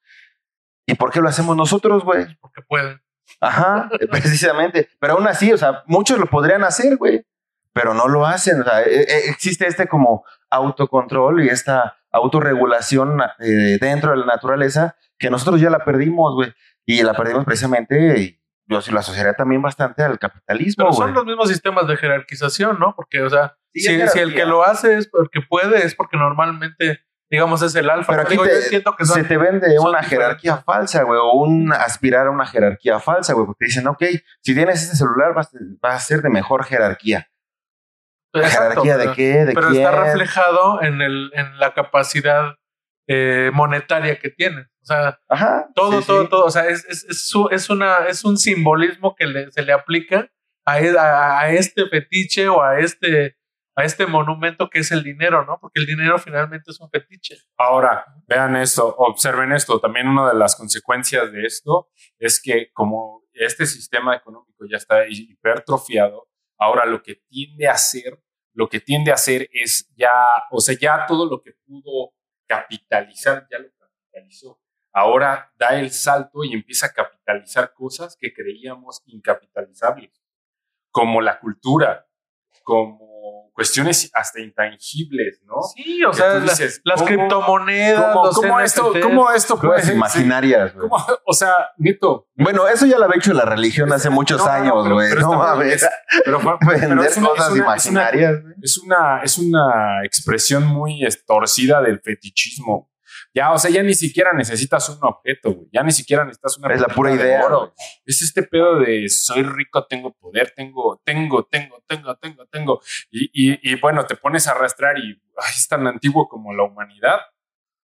¿Y 0.87 0.95
por 0.95 1.11
qué 1.11 1.21
lo 1.21 1.29
hacemos 1.29 1.57
nosotros, 1.57 2.05
güey? 2.05 2.27
Porque 2.41 2.63
pueden. 2.63 3.01
Ajá, 3.41 3.89
precisamente. 4.11 4.89
Pero 5.01 5.15
aún 5.15 5.27
así, 5.27 5.53
o 5.53 5.59
sea, 5.59 5.83
muchos 5.87 6.19
lo 6.19 6.27
podrían 6.27 6.65
hacer, 6.65 6.97
güey, 6.97 7.27
pero 7.73 7.95
no 7.95 8.09
lo 8.09 8.27
hacen. 8.27 8.61
O 8.61 8.65
sea, 8.65 8.83
existe 8.83 9.67
este 9.67 9.89
como 9.89 10.25
autocontrol 10.51 11.45
y 11.45 11.49
esta 11.49 11.97
autorregulación 12.11 13.21
eh, 13.41 13.79
dentro 13.81 14.13
de 14.13 14.19
la 14.19 14.27
naturaleza 14.27 14.97
que 15.19 15.31
nosotros 15.31 15.61
ya 15.61 15.71
la 15.71 15.85
perdimos, 15.85 16.35
güey. 16.35 16.53
Y 16.87 17.03
la 17.03 17.15
perdimos 17.15 17.45
precisamente, 17.45 18.41
yo 18.67 18.81
sí 18.81 18.91
lo 18.91 18.99
asociaría 18.99 19.35
también 19.35 19.63
bastante 19.63 20.03
al 20.03 20.19
capitalismo. 20.19 20.85
Pero 20.85 20.93
son 20.95 21.15
los 21.15 21.25
mismos 21.25 21.49
sistemas 21.49 21.87
de 21.87 21.97
jerarquización, 21.97 22.79
¿no? 22.79 22.95
Porque, 22.95 23.23
o 23.23 23.31
sea, 23.31 23.57
sí, 23.73 23.81
si, 23.81 24.09
si, 24.09 24.19
el 24.19 24.35
que 24.35 24.45
lo 24.45 24.65
hace 24.65 24.99
es 24.99 25.09
porque 25.09 25.41
puede, 25.41 25.85
es 25.85 25.95
porque 25.95 26.17
normalmente, 26.17 27.01
digamos, 27.31 27.63
es 27.63 27.75
el 27.75 27.89
alfa. 27.91 28.13
Pero 28.13 28.23
aquí 28.23 28.33
Digo, 28.33 28.45
te, 28.45 28.55
yo 28.55 28.61
siento 28.63 28.97
que 28.97 29.05
son, 29.07 29.17
se 29.17 29.25
te 29.25 29.37
vende 29.37 29.79
una 29.79 30.03
jerarquía 30.03 30.59
falsa, 30.59 31.03
güey, 31.03 31.19
o 31.23 31.33
un 31.33 31.73
aspirar 31.73 32.27
a 32.27 32.31
una 32.31 32.47
jerarquía 32.47 33.01
falsa, 33.01 33.33
güey, 33.35 33.47
porque 33.47 33.67
dicen, 33.67 33.87
ok, 33.87 34.03
si 34.41 34.55
tienes 34.55 34.83
este 34.83 34.97
celular 34.97 35.35
vas, 35.35 35.51
vas 35.81 35.95
a 35.97 36.01
ser 36.01 36.23
de 36.23 36.31
mejor 36.31 36.65
jerarquía. 36.65 37.29
Exacto, 38.35 38.83
¿Jerarquía 38.83 38.97
pero, 38.97 39.11
de 39.11 39.17
qué? 39.17 39.45
¿De 39.45 39.55
pero 39.55 39.69
quién? 39.69 39.85
está 39.85 40.05
reflejado 40.05 40.83
en, 40.83 41.01
el, 41.01 41.31
en 41.35 41.59
la 41.59 41.73
capacidad 41.73 42.57
eh, 43.07 43.51
monetaria 43.53 44.19
que 44.19 44.31
tiene. 44.31 44.63
O 44.83 44.87
sea, 44.87 45.19
Ajá, 45.29 45.69
todo, 45.75 46.01
sí, 46.01 46.07
todo, 46.07 46.23
sí. 46.25 46.29
todo. 46.31 46.45
O 46.47 46.51
sea, 46.51 46.69
es, 46.69 46.85
es, 46.87 47.05
es, 47.05 47.29
su- 47.29 47.49
es 47.51 47.71
una, 47.71 48.07
es 48.09 48.25
un 48.25 48.37
simbolismo 48.39 49.15
que 49.15 49.27
le- 49.27 49.51
se 49.51 49.63
le 49.63 49.73
aplica 49.73 50.31
a, 50.67 50.81
e- 50.81 50.99
a, 50.99 51.41
a 51.41 51.51
este 51.53 51.87
fetiche 51.89 52.49
o 52.49 52.63
a 52.63 52.79
este, 52.81 53.37
a 53.77 53.85
este 53.85 54.07
monumento 54.07 54.69
que 54.71 54.79
es 54.81 54.93
el 54.93 55.03
dinero, 55.03 55.45
¿no? 55.45 55.59
Porque 55.61 55.81
el 55.81 55.87
dinero 55.87 56.19
finalmente 56.19 56.71
es 56.71 56.81
un 56.81 56.91
fetiche. 56.91 57.37
Ahora, 57.59 58.05
vean 58.27 58.57
esto, 58.57 58.95
observen 58.97 59.53
esto. 59.53 59.81
También 59.81 60.09
una 60.09 60.29
de 60.29 60.39
las 60.39 60.55
consecuencias 60.57 61.33
de 61.33 61.45
esto 61.45 61.89
es 62.19 62.41
que 62.43 62.71
como 62.73 63.23
este 63.33 63.67
sistema 63.67 64.15
económico 64.17 64.65
ya 64.71 64.77
está 64.77 65.07
hipertrofiado, 65.09 66.29
ahora 66.59 66.85
lo 66.87 67.03
que 67.03 67.17
tiende 67.29 67.67
a 67.67 67.73
hacer, 67.73 68.19
lo 68.55 68.69
que 68.69 68.81
tiende 68.81 69.11
a 69.11 69.15
hacer 69.15 69.49
es 69.53 69.91
ya, 69.97 70.13
o 70.51 70.61
sea, 70.61 70.77
ya 70.79 71.07
todo 71.07 71.29
lo 71.29 71.43
que 71.43 71.53
pudo 71.67 72.13
capitalizar, 72.47 73.47
ya 73.51 73.59
lo 73.59 73.69
capitalizó. 73.79 74.61
Ahora 74.93 75.53
da 75.57 75.79
el 75.79 75.91
salto 75.91 76.45
y 76.45 76.53
empieza 76.53 76.87
a 76.87 76.93
capitalizar 76.93 77.73
cosas 77.75 78.17
que 78.17 78.33
creíamos 78.33 79.03
incapitalizables, 79.07 80.23
como 80.91 81.21
la 81.21 81.41
cultura, 81.41 82.07
como 82.63 83.14
cuestiones 83.55 84.11
hasta 84.13 84.41
intangibles, 84.41 85.41
¿no? 85.47 85.55
Sí, 85.75 86.05
o 86.05 86.11
Que 86.11 86.17
sea, 86.17 86.41
dices, 86.41 86.81
las 86.85 87.01
¿cómo- 87.01 87.07
criptomonedas, 87.07 88.13
¿Cómo, 88.13 88.27
los 88.27 88.35
cómo 88.35 88.61
esto, 88.61 88.93
cómo 89.01 89.31
esto 89.31 89.59
puede 89.59 89.93
imaginarias, 89.93 90.75
güey. 90.75 90.89
¿Cómo? 90.89 91.07
O 91.25 91.33
sea, 91.33 91.55
neto. 91.79 92.29
Bueno, 92.35 92.67
eso 92.69 92.85
ya 92.87 92.99
lo 92.99 93.05
había 93.05 93.17
hecho 93.19 93.33
la 93.33 93.45
religión 93.45 93.93
hace 93.93 94.11
muchos 94.11 94.39
No, 94.39 94.47
no, 94.47 94.51
años, 94.53 94.75
pero- 94.83 94.95
güey. 94.97 95.09
pero 95.09 95.21
No 95.23 95.33
está- 95.33 95.45
mames. 95.55 95.83
es- 95.83 95.89
pero 96.25 96.41
fue- 96.41 96.57
pero 96.61 96.81
Vender 96.81 97.07
es 97.07 97.17
una- 97.17 97.29
cosas 97.29 97.47
es 97.47 97.53
una- 97.53 97.55
es 97.77 97.87
una- 97.87 98.01
imaginarias, 98.01 98.43
güey. 98.43 98.55
Es 98.63 98.79
una, 98.79 99.21
es 99.23 99.39
una 99.39 100.05
expresión 100.05 100.67
muy 100.67 101.07
torcida 101.27 101.81
del 101.81 102.01
fetichismo. 102.01 102.91
Ya, 103.35 103.51
o 103.53 103.59
sea, 103.59 103.69
ya 103.71 103.83
ni 103.83 103.95
siquiera 103.95 104.33
necesitas 104.33 104.89
un 104.91 104.99
objeto, 105.03 105.53
güey. 105.53 105.69
Ya 105.73 105.83
ni 105.83 105.91
siquiera 105.91 106.25
necesitas 106.25 106.57
una. 106.59 106.73
Es 106.73 106.81
la 106.81 106.87
pura 106.89 107.11
de 107.11 107.17
idea, 107.17 107.45
oro. 107.45 107.75
Es 108.07 108.23
este 108.23 108.45
pedo 108.45 108.79
de 108.79 109.09
soy 109.09 109.43
rico, 109.43 109.85
tengo 109.87 110.13
poder, 110.13 110.53
tengo, 110.55 111.01
tengo, 111.05 111.45
tengo, 111.45 111.83
tengo, 111.89 112.17
tengo, 112.17 112.47
tengo. 112.47 112.81
Y, 113.11 113.25
y, 113.33 113.59
y 113.73 113.81
bueno, 113.81 114.07
te 114.07 114.15
pones 114.15 114.47
a 114.47 114.53
arrastrar 114.53 114.99
y 114.99 115.21
ay, 115.37 115.53
es 115.55 115.67
tan 115.67 115.85
antiguo 115.87 116.29
como 116.29 116.55
la 116.55 116.63
humanidad. 116.63 117.19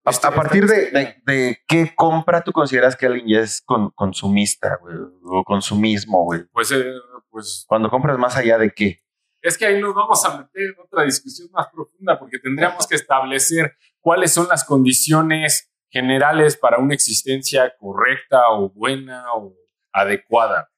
A, 0.05 0.11
Este- 0.11 0.29
a 0.29 0.31
partir 0.31 0.67
de, 0.67 0.91
de, 0.93 1.17
de 1.27 1.59
qué 1.67 1.93
compra 1.97 2.43
tú 2.43 2.53
consideras 2.53 2.95
que 2.97 3.07
alguien 3.07 3.27
ya 3.29 3.41
es 3.41 3.61
con- 3.61 3.91
consumista, 3.91 4.79
güey, 4.81 4.95
o 5.25 5.43
consumismo, 5.45 6.25
güey. 6.25 6.45
Pues, 6.53 6.71
eh, 6.71 6.85
pues 7.29 7.65
Cuando 7.69 7.91
compras 7.91 8.17
más 8.19 8.37
allá 8.37 8.57
de 8.57 8.71
qué. 8.71 9.01
Es 9.43 9.59
que 9.59 9.67
ahí 9.67 9.81
nos 9.81 9.95
vamos 9.95 10.25
a 10.25 10.37
meter 10.39 10.63
en 10.63 10.75
otra 10.85 11.03
discusión 11.05 11.49
más 11.53 11.67
profunda 11.73 12.19
porque 12.19 12.39
tendríamos 12.39 12.87
que 12.87 12.95
establecer 12.95 13.75
cuáles 14.01 14.33
son 14.33 14.49
las 14.49 14.65
condiciones 14.65 15.71
generales 15.91 16.57
para 16.57 16.79
una 16.79 16.95
existencia 16.95 17.75
correcta 17.79 18.49
o 18.51 18.71
buena 18.71 19.25
o 19.35 19.55
adecuada. 19.93 20.71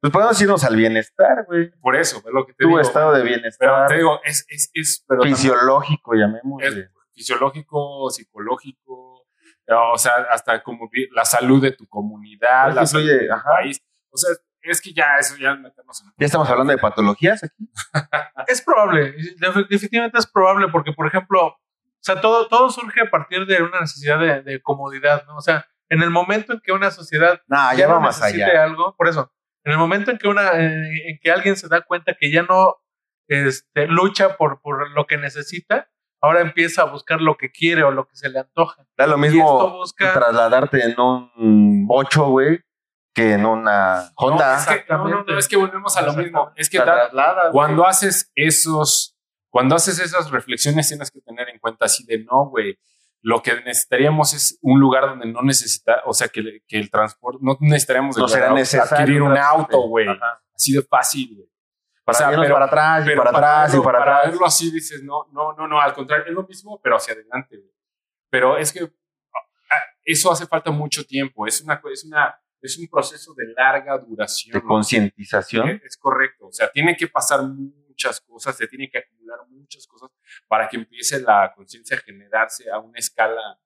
Pues 0.00 0.12
podemos 0.12 0.40
irnos 0.40 0.62
al 0.64 0.76
bienestar, 0.76 1.44
güey. 1.46 1.70
Por 1.80 1.96
eso, 1.96 2.18
es 2.18 2.32
lo 2.32 2.46
que 2.46 2.52
te 2.52 2.62
Tu 2.64 2.68
digo. 2.68 2.80
estado 2.80 3.12
de 3.12 3.22
Pero 3.22 3.34
bienestar 3.34 3.88
te 3.88 3.96
digo, 3.96 4.20
es, 4.24 4.44
es, 4.48 4.70
es 4.74 5.04
pero 5.08 5.22
fisiológico, 5.22 6.14
llamémosle. 6.14 6.66
es 6.82 6.90
fisiológico, 7.14 8.08
psicológico, 8.10 9.26
o 9.92 9.98
sea, 9.98 10.12
hasta 10.30 10.62
como 10.62 10.88
la 11.10 11.24
salud 11.24 11.60
de 11.62 11.72
tu 11.72 11.86
comunidad, 11.88 12.72
la 12.74 12.86
salud 12.86 13.06
de 13.08 13.26
tu 13.26 13.32
ajá. 13.34 13.50
país. 13.58 13.82
O 14.10 14.16
sea, 14.16 14.30
es 14.62 14.80
que 14.80 14.92
ya 14.92 15.16
eso 15.18 15.34
ya 15.36 15.54
meternos 15.54 16.00
en 16.02 16.12
Ya 16.18 16.26
estamos 16.26 16.48
hablando 16.48 16.72
de 16.72 16.78
patologías 16.78 17.42
aquí. 17.42 17.68
Es 18.46 18.62
probable, 18.62 19.14
def- 19.38 19.68
definitivamente 19.68 20.18
es 20.18 20.26
probable 20.26 20.68
porque, 20.68 20.92
por 20.92 21.06
ejemplo, 21.06 21.56
sea, 22.02 22.20
todo, 22.20 22.48
todo 22.48 22.70
surge 22.70 23.00
a 23.02 23.10
partir 23.10 23.46
de 23.46 23.62
una 23.62 23.80
necesidad 23.80 24.18
de, 24.18 24.42
de 24.42 24.60
comodidad, 24.62 25.24
¿no? 25.26 25.36
O 25.36 25.40
sea, 25.40 25.66
en 25.90 26.02
el 26.02 26.10
momento 26.10 26.52
en 26.52 26.60
que 26.60 26.72
una 26.72 26.90
sociedad 26.90 27.40
No, 27.46 27.56
ya, 27.72 27.78
ya 27.78 27.86
va 27.88 27.94
no 27.94 28.00
más 28.00 28.18
necesite 28.20 28.44
allá. 28.44 28.64
algo, 28.64 28.94
por 28.96 29.08
eso, 29.08 29.32
en 29.64 29.72
el 29.72 29.78
momento 29.78 30.10
en 30.10 30.18
que 30.18 30.28
una, 30.28 30.52
en, 30.52 30.84
en 30.84 31.18
que 31.20 31.30
alguien 31.30 31.56
se 31.56 31.68
da 31.68 31.80
cuenta 31.82 32.14
que 32.18 32.30
ya 32.30 32.42
no 32.42 32.76
este, 33.28 33.86
lucha 33.88 34.36
por, 34.36 34.60
por 34.60 34.90
lo 34.90 35.06
que 35.06 35.18
necesita, 35.18 35.90
ahora 36.22 36.40
empieza 36.40 36.82
a 36.82 36.86
buscar 36.86 37.20
lo 37.20 37.36
que 37.36 37.50
quiere 37.50 37.82
o 37.84 37.90
lo 37.90 38.06
que 38.06 38.16
se 38.16 38.28
le 38.30 38.38
antoja. 38.40 38.86
Da 38.96 39.06
lo 39.06 39.18
y 39.18 39.26
esto 39.26 39.34
mismo 39.36 39.70
busca 39.70 40.12
trasladarte 40.12 40.82
en 40.84 40.98
un 41.00 41.86
bocho, 41.86 42.26
güey, 42.28 42.60
que 43.14 43.32
en 43.34 43.44
una 43.46 44.10
Honda. 44.16 44.56
Es 44.58 44.66
que, 44.66 44.84
no, 44.88 45.08
no, 45.08 45.24
no, 45.24 45.38
es 45.38 45.48
que 45.48 45.56
volvemos 45.56 45.96
a 45.96 46.02
lo 46.02 46.12
mismo. 46.14 46.52
Es 46.56 46.70
que 46.70 46.78
da- 46.78 47.10
cuando 47.52 47.86
haces 47.86 48.30
esos, 48.34 49.17
cuando 49.58 49.74
haces 49.76 49.98
esas 49.98 50.30
reflexiones 50.30 50.88
tienes 50.88 51.10
que 51.10 51.20
tener 51.20 51.48
en 51.48 51.58
cuenta 51.58 51.86
así 51.86 52.04
de 52.04 52.22
no, 52.24 52.46
güey. 52.48 52.78
Lo 53.20 53.42
que 53.42 53.54
necesitaríamos 53.62 54.32
es 54.32 54.56
un 54.62 54.78
lugar 54.78 55.06
donde 55.06 55.26
no 55.26 55.42
necesita, 55.42 56.02
o 56.06 56.14
sea, 56.14 56.28
que, 56.28 56.62
que 56.68 56.78
el 56.78 56.88
transporte, 56.90 57.40
no 57.42 57.56
necesitaríamos 57.60 58.16
No 58.16 58.28
será 58.28 58.52
necesario 58.52 58.96
adquirir 58.96 59.22
un 59.22 59.36
auto, 59.36 59.80
güey. 59.88 60.06
Así 60.54 60.72
de 60.72 60.82
fácil, 60.82 61.34
güey. 61.34 61.48
Para 62.04 62.16
O 62.16 62.18
sea, 62.20 62.30
pero- 62.40 62.54
para 62.54 62.64
atrás 62.66 63.02
y 63.02 63.08
Pero 63.08 63.24
para 63.24 63.38
atrás 63.38 63.74
y 63.74 63.76
verlo- 63.76 63.84
para 63.84 63.98
atrás. 64.00 64.30
verlo 64.30 64.46
así 64.46 64.70
dices, 64.70 65.02
no, 65.02 65.26
no, 65.32 65.52
no, 65.54 65.66
no, 65.66 65.80
al 65.80 65.92
contrario, 65.92 66.26
es 66.26 66.32
lo 66.32 66.44
mismo, 66.46 66.80
pero 66.80 66.96
hacia 66.96 67.14
adelante, 67.14 67.56
güey. 67.56 67.72
Pero 68.30 68.56
es 68.56 68.72
que 68.72 68.80
ah, 68.84 69.82
eso 70.04 70.30
hace 70.30 70.46
falta 70.46 70.70
mucho 70.70 71.04
tiempo, 71.04 71.44
es 71.46 71.60
una, 71.60 71.80
es 71.92 72.04
una, 72.04 72.40
es 72.62 72.78
un 72.78 72.86
proceso 72.88 73.34
de 73.34 73.46
larga 73.56 73.98
duración. 73.98 74.54
De 74.54 74.62
concientización. 74.62 75.80
Es 75.84 75.96
correcto. 75.96 76.46
O 76.46 76.52
sea, 76.52 76.70
tiene 76.70 76.96
que 76.96 77.08
pasar 77.08 77.40
muchas 77.98 78.20
cosas, 78.20 78.56
se 78.56 78.68
tiene 78.68 78.88
que 78.88 78.98
acumular 78.98 79.40
muchas 79.48 79.84
cosas 79.88 80.10
para 80.46 80.68
que 80.68 80.76
empiece 80.76 81.20
la 81.20 81.52
conciencia 81.54 81.96
a 81.96 82.00
generarse 82.00 82.70
a 82.70 82.78
una 82.78 82.96
escala 82.98 83.58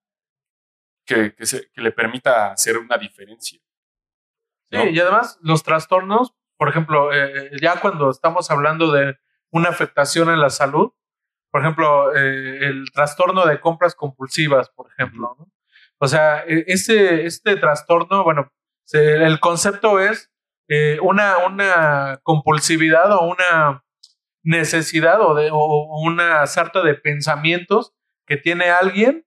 que, 1.05 1.35
que, 1.35 1.45
se- 1.45 1.71
que 1.71 1.81
le 1.83 1.93
permita 1.93 2.53
hacer 2.53 2.79
una 2.79 2.97
diferencia. 2.97 3.61
Sí, 4.71 4.79
y 4.91 5.01
además 5.01 5.39
los 5.43 5.63
trastornos, 5.63 6.35
por 6.57 6.71
ejemplo, 6.71 7.13
eh, 7.13 7.51
ya 7.61 7.79
cuando 7.81 8.09
estamos 8.11 8.51
hablando 8.51 8.91
de 8.91 9.19
una 9.51 9.69
afectación 9.69 10.31
en 10.31 10.41
la 10.41 10.49
salud, 10.49 10.93
por 11.51 11.61
ejemplo, 11.61 12.15
eh, 12.17 12.65
el 12.69 12.91
trastorno 12.91 13.45
de 13.45 13.61
compras 13.61 13.95
compulsivas, 13.95 14.71
por 14.71 14.91
ejemplo, 14.91 15.37
¿no? 15.39 15.53
O 15.99 16.09
sea, 16.09 16.43
e- 16.47 16.65
ese, 16.69 17.27
este 17.27 17.57
trastorno, 17.57 18.25
bueno, 18.25 18.51
el 18.95 19.41
concepto 19.41 20.01
es 20.01 20.31
eh, 20.69 20.99
una, 21.03 21.37
una 21.47 22.21
compulsividad 22.23 23.13
o 23.13 23.25
una 23.27 23.85
necesidad 24.43 25.21
o, 25.21 25.35
de, 25.35 25.51
o 25.53 26.01
una 26.03 26.47
sarta 26.47 26.83
de 26.83 26.95
pensamientos 26.95 27.95
que 28.27 28.37
tiene 28.37 28.71
alguien 28.71 29.27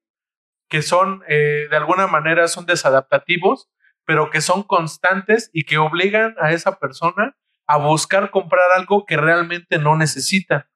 que 0.69 0.81
son, 0.81 1.23
eh, 1.27 1.67
de 1.69 1.77
alguna 1.77 2.07
manera, 2.07 2.47
son 2.47 2.65
desadaptativos, 2.65 3.69
pero 4.05 4.29
que 4.29 4.41
son 4.41 4.63
constantes 4.63 5.49
y 5.53 5.63
que 5.63 5.77
obligan 5.77 6.35
a 6.39 6.51
esa 6.51 6.79
persona 6.79 7.35
a 7.67 7.77
buscar 7.77 8.31
comprar 8.31 8.71
algo 8.75 9.05
que 9.05 9.17
realmente 9.17 9.77
no 9.77 9.95
necesita. 9.95 10.69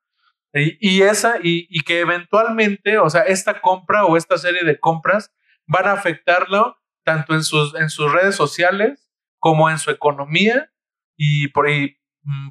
Y, 0.53 0.77
y 0.79 1.01
esa, 1.03 1.37
y, 1.37 1.67
y 1.69 1.81
que 1.81 1.99
eventualmente, 1.99 2.97
o 2.97 3.09
sea, 3.09 3.21
esta 3.21 3.61
compra 3.61 4.05
o 4.05 4.17
esta 4.17 4.37
serie 4.37 4.63
de 4.63 4.79
compras 4.79 5.31
van 5.67 5.87
a 5.87 5.93
afectarlo 5.93 6.77
tanto 7.03 7.35
en 7.35 7.43
sus, 7.43 7.75
en 7.75 7.89
sus 7.89 8.11
redes 8.11 8.35
sociales 8.35 9.11
como 9.37 9.69
en 9.69 9.77
su 9.77 9.91
economía 9.91 10.71
y 11.15 11.49
por 11.49 11.67
mm, 11.67 11.98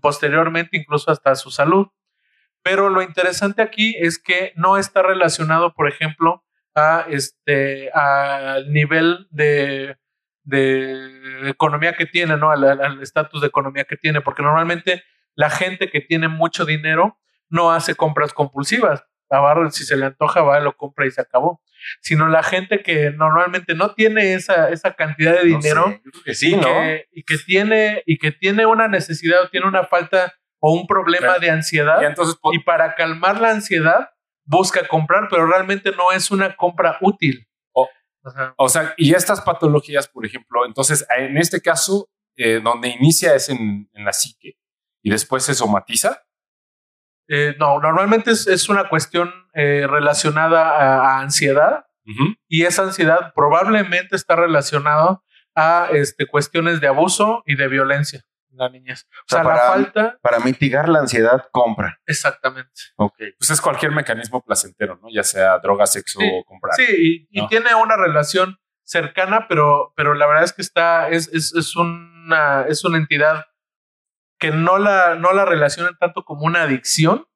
posteriormente 0.00 0.76
incluso 0.76 1.10
hasta 1.10 1.34
su 1.34 1.50
salud. 1.50 1.88
Pero 2.62 2.88
lo 2.88 3.02
interesante 3.02 3.62
aquí 3.62 3.96
es 3.98 4.18
que 4.18 4.52
no 4.56 4.76
está 4.76 5.02
relacionado, 5.02 5.74
por 5.74 5.88
ejemplo, 5.88 6.44
a 6.74 7.06
este 7.08 7.90
al 7.92 8.72
nivel 8.72 9.26
de, 9.30 9.96
de 10.42 11.48
economía 11.50 11.94
que 11.94 12.06
tiene, 12.06 12.36
¿no? 12.36 12.50
Al 12.50 13.02
estatus 13.02 13.40
de 13.40 13.46
economía 13.46 13.84
que 13.84 13.96
tiene, 13.96 14.20
porque 14.20 14.42
normalmente 14.42 15.02
la 15.34 15.50
gente 15.50 15.90
que 15.90 16.00
tiene 16.00 16.28
mucho 16.28 16.64
dinero 16.64 17.18
no 17.48 17.70
hace 17.70 17.94
compras 17.94 18.32
compulsivas. 18.32 19.04
Agarra, 19.30 19.70
si 19.70 19.84
se 19.84 19.96
le 19.96 20.06
antoja, 20.06 20.42
va, 20.42 20.58
lo 20.60 20.76
compra 20.76 21.06
y 21.06 21.10
se 21.10 21.20
acabó. 21.20 21.62
Sino 22.00 22.28
la 22.28 22.42
gente 22.42 22.82
que 22.82 23.10
normalmente 23.10 23.74
no 23.74 23.94
tiene 23.94 24.34
esa, 24.34 24.68
esa 24.70 24.94
cantidad 24.94 25.32
de 25.32 25.48
No 25.50 25.60
sé, 25.62 25.68
dinero 25.68 25.90
yo 26.04 26.10
creo 26.10 26.22
que 26.24 26.34
sí, 26.34 26.52
y, 26.52 26.56
¿no? 26.56 26.62
que, 26.66 27.06
y 27.12 27.22
que 27.24 27.38
tiene 27.38 28.02
y 28.06 28.18
que 28.18 28.32
tiene 28.32 28.66
una 28.66 28.88
necesidad 28.88 29.42
o 29.42 29.48
tiene 29.48 29.66
una 29.66 29.84
falta 29.84 30.34
o 30.60 30.72
un 30.74 30.86
problema 30.86 31.26
Claro. 31.26 31.40
de 31.40 31.50
ansiedad 31.50 32.02
Y 32.02 32.04
entonces, 32.06 32.36
po- 32.40 32.52
y 32.52 32.58
para 32.60 32.94
calmar 32.94 33.40
la 33.40 33.50
ansiedad 33.50 34.10
busca 34.44 34.86
comprar, 34.88 35.28
pero 35.30 35.46
realmente 35.46 35.92
no 35.92 36.10
es 36.12 36.30
una 36.30 36.56
compra 36.56 36.96
útil. 37.00 37.46
O- 37.72 37.88
O 38.24 38.30
sea, 38.30 38.54
o 38.56 38.68
sea, 38.68 38.94
y 38.96 39.14
estas 39.14 39.40
patologías, 39.42 40.08
por 40.08 40.26
ejemplo, 40.26 40.66
entonces, 40.66 41.06
en 41.16 41.36
este 41.38 41.60
caso, 41.60 42.08
eh, 42.36 42.60
donde 42.62 42.88
inicia 42.88 43.34
es 43.34 43.48
en, 43.48 43.88
en 43.92 44.04
la 44.04 44.12
psique 44.12 44.56
y 45.02 45.10
después 45.10 45.44
se 45.44 45.54
somatiza. 45.54 46.24
Eh, 47.28 47.54
no, 47.58 47.78
normalmente 47.80 48.30
es, 48.32 48.46
es 48.46 48.68
una 48.68 48.88
cuestión 48.88 49.32
eh, 49.54 49.86
relacionada 49.88 50.70
a, 50.70 51.16
a 51.16 51.20
ansiedad 51.20 51.84
y 52.48 52.64
esa 52.64 52.84
ansiedad 52.84 53.32
probablemente 53.34 54.16
está 54.16 54.34
relacionada 54.34 55.20
a 55.54 55.88
este, 55.92 56.26
cuestiones 56.26 56.80
de 56.80 56.86
abuso 56.86 57.42
y 57.44 57.54
de 57.56 57.68
violencia 57.68 58.24
en 58.50 58.56
la 58.56 58.70
niñez. 58.70 59.06
O 59.10 59.28
sea, 59.28 59.42
sea, 59.42 59.44
la 59.44 59.50
para- 59.58 59.68
falta, 59.72 60.18
Para 60.22 60.38
mitigar 60.40 60.88
la 60.88 61.00
ansiedad, 61.00 61.44
compra. 61.52 62.00
exactamente. 62.06 62.70
Ok. 62.96 63.14
Pues 63.38 63.50
es 63.50 63.60
cualquier 63.60 63.92
mecanismo 63.92 64.42
placentero, 64.42 64.98
¿no? 65.02 65.08
Ya 65.12 65.22
sea 65.22 65.58
droga, 65.58 65.86
sexo 65.86 66.18
Sí, 66.20 66.30
o 66.32 66.44
comprar. 66.44 66.74
Sí, 66.76 67.26
y, 67.30 67.40
y 67.42 67.46
tiene 67.48 67.74
una 67.74 67.96
relación 67.96 68.56
cercana, 68.84 69.46
pero, 69.46 69.92
pero 69.94 70.14
la 70.14 70.26
verdad 70.26 70.44
es 70.44 70.54
que 70.54 70.62
está, 70.62 71.10
es, 71.10 71.28
es, 71.34 71.52
es 71.54 71.76
una, 71.76 72.62
es 72.68 72.82
una 72.86 72.96
entidad 72.96 73.44
que 74.38 74.50
no 74.50 74.78
la, 74.78 75.14
no 75.16 75.32
la 75.32 75.44
relacionan 75.44 75.96
tanto 75.98 76.24
como 76.24 76.42
una 76.46 76.62
adicción, 76.62 77.26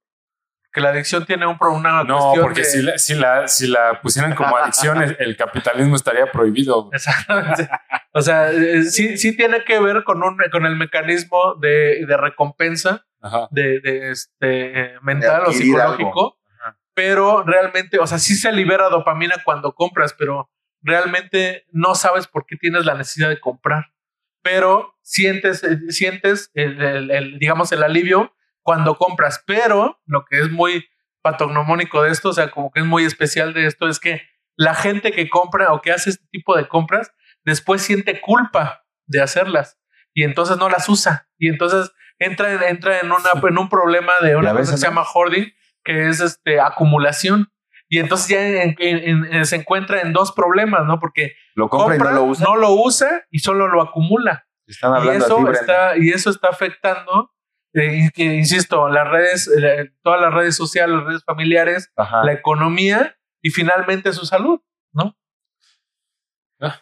que 0.72 0.80
la 0.80 0.88
adicción 0.90 1.26
tiene 1.26 1.46
un, 1.46 1.58
pro- 1.58 1.72
una 1.74 2.02
No, 2.04 2.18
cuestión 2.18 2.42
porque 2.44 2.60
de- 2.62 2.66
si, 2.66 2.82
la, 2.82 2.98
si, 2.98 3.14
la, 3.14 3.48
si 3.48 3.66
la 3.66 4.00
pusieran 4.00 4.34
como 4.34 4.56
adicción, 4.56 5.02
el, 5.02 5.16
el 5.18 5.36
capitalismo 5.36 5.96
estaría 5.96 6.30
prohibido. 6.32 6.88
Exactamente. 6.94 7.68
O 8.14 8.22
sea, 8.22 8.50
eh, 8.50 8.84
sí, 8.84 9.18
sí 9.18 9.36
tiene 9.36 9.64
que 9.64 9.78
ver 9.80 10.02
con, 10.04 10.22
un, 10.22 10.38
con 10.50 10.64
el 10.64 10.76
mecanismo 10.76 11.56
de, 11.60 12.06
de 12.06 12.16
recompensa 12.16 13.04
Ajá. 13.20 13.48
de, 13.50 13.80
de 13.80 14.10
este, 14.12 14.94
mental 15.02 15.42
o 15.46 15.52
psicológico, 15.52 16.38
pero 16.94 17.42
realmente, 17.42 17.98
o 17.98 18.06
sea, 18.06 18.18
sí 18.18 18.34
se 18.34 18.52
libera 18.52 18.88
dopamina 18.88 19.36
cuando 19.44 19.74
compras, 19.74 20.14
pero 20.18 20.50
realmente 20.82 21.64
no 21.70 21.94
sabes 21.94 22.26
por 22.26 22.44
qué 22.46 22.56
tienes 22.56 22.84
la 22.84 22.94
necesidad 22.94 23.28
de 23.28 23.40
comprar. 23.40 23.92
Pero 24.42 24.94
sientes, 25.02 25.62
eh, 25.64 25.78
sientes 25.90 26.50
el, 26.54 26.80
el- 26.82 27.10
el, 27.10 27.38
digamos, 27.38 27.72
el 27.72 27.82
alivio 27.82 28.34
cuando 28.62 28.96
compras. 28.96 29.42
Pero 29.46 30.00
lo 30.06 30.24
que 30.24 30.40
es 30.40 30.50
muy 30.50 30.84
patognomónico 31.22 32.02
de 32.02 32.10
esto, 32.10 32.30
o 32.30 32.32
sea, 32.32 32.50
como 32.50 32.70
que 32.72 32.80
es 32.80 32.86
muy 32.86 33.04
especial 33.04 33.54
de 33.54 33.66
esto, 33.66 33.88
es 33.88 34.00
que 34.00 34.22
la 34.56 34.74
gente 34.74 35.12
que 35.12 35.28
compra 35.28 35.72
o 35.72 35.80
que 35.80 35.92
hace 35.92 36.10
este 36.10 36.26
tipo 36.30 36.56
de 36.56 36.66
compras, 36.68 37.12
después 37.44 37.82
siente 37.82 38.20
culpa 38.20 38.84
de 39.06 39.22
hacerlas 39.22 39.78
y 40.14 40.24
entonces 40.24 40.56
no 40.58 40.68
las 40.68 40.88
usa. 40.88 41.28
Y 41.38 41.48
entonces 41.48 41.92
entra 42.18 42.52
en, 42.52 42.62
entra 42.62 43.00
en, 43.00 43.06
una, 43.06 43.18
en 43.48 43.58
un 43.58 43.68
problema 43.68 44.12
de 44.20 44.36
una 44.36 44.50
cosa 44.60 44.72
que 44.72 44.78
se 44.78 44.86
llama 44.86 45.04
hoarding, 45.04 45.52
que 45.84 46.08
es 46.08 46.20
este, 46.20 46.60
acumulación. 46.60 47.51
Y 47.92 47.98
entonces 47.98 48.28
ya 48.28 48.40
en- 48.62 48.74
en- 48.78 49.34
en- 49.34 49.44
se 49.44 49.56
encuentra 49.56 50.00
en 50.00 50.14
dos 50.14 50.32
problemas, 50.32 50.86
¿no? 50.86 50.98
Porque 50.98 51.34
Lo 51.54 51.68
compra, 51.68 51.96
compra, 51.98 52.10
y 52.10 52.14
no 52.14 52.20
lo 52.20 52.24
usa. 52.24 52.44
no 52.46 52.56
lo 52.56 52.70
usa 52.72 53.26
y 53.30 53.40
solo 53.40 53.68
lo 53.68 53.82
acumula. 53.82 54.46
Están 54.66 54.92
Y 54.92 54.96
hablando 54.96 55.26
eso, 55.26 55.34
así, 55.36 55.44
Brenda. 55.44 55.60
está, 55.60 55.96
y 55.98 56.08
eso 56.08 56.30
está 56.30 56.48
afectando, 56.48 57.30
eh, 57.74 58.04
y 58.06 58.10
que, 58.10 58.22
insisto, 58.22 58.88
las 58.88 59.06
redes, 59.10 59.46
eh, 59.62 59.92
todas 60.02 60.22
las 60.22 60.32
redes 60.32 60.56
sociales, 60.56 60.96
las 60.96 61.04
redes 61.04 61.24
familiares, 61.26 61.92
Ajá. 61.94 62.24
la 62.24 62.32
economía 62.32 63.14
y 63.42 63.50
finalmente 63.50 64.14
su 64.14 64.24
salud, 64.24 64.60
¿no? 64.94 65.14
Ah. 66.62 66.80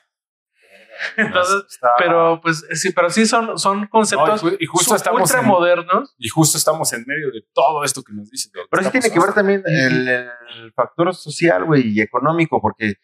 Entonces, 1.16 1.64
Está- 1.68 1.90
pero 1.98 2.40
pues 2.42 2.64
sí, 2.72 2.92
pero 2.92 3.10
sí 3.10 3.26
son, 3.26 3.58
son 3.58 3.86
conceptos 3.86 4.42
No, 4.42 4.48
y 4.50 4.52
ju- 4.52 4.56
y 4.60 4.66
justo 4.66 4.94
estamos 4.96 5.22
ultra 5.22 5.40
en- 5.40 5.46
modernos. 5.46 6.14
Y 6.18 6.28
justo 6.28 6.58
estamos 6.58 6.92
en 6.92 7.04
medio 7.06 7.30
de 7.30 7.42
todo 7.52 7.84
esto 7.84 8.02
que 8.02 8.12
nos 8.12 8.30
dice. 8.30 8.50
de 8.52 8.60
lo 8.62 8.68
Pero 8.70 8.82
sí 8.84 8.90
tiene 8.90 9.10
que 9.10 9.18
ver 9.20 9.32
también 9.32 9.62
el, 9.66 10.08
el 10.08 10.72
factor 10.74 11.14
social, 11.14 11.64
güey, 11.64 11.88
y 11.88 12.00
económico, 12.00 12.60
porque 12.60 12.94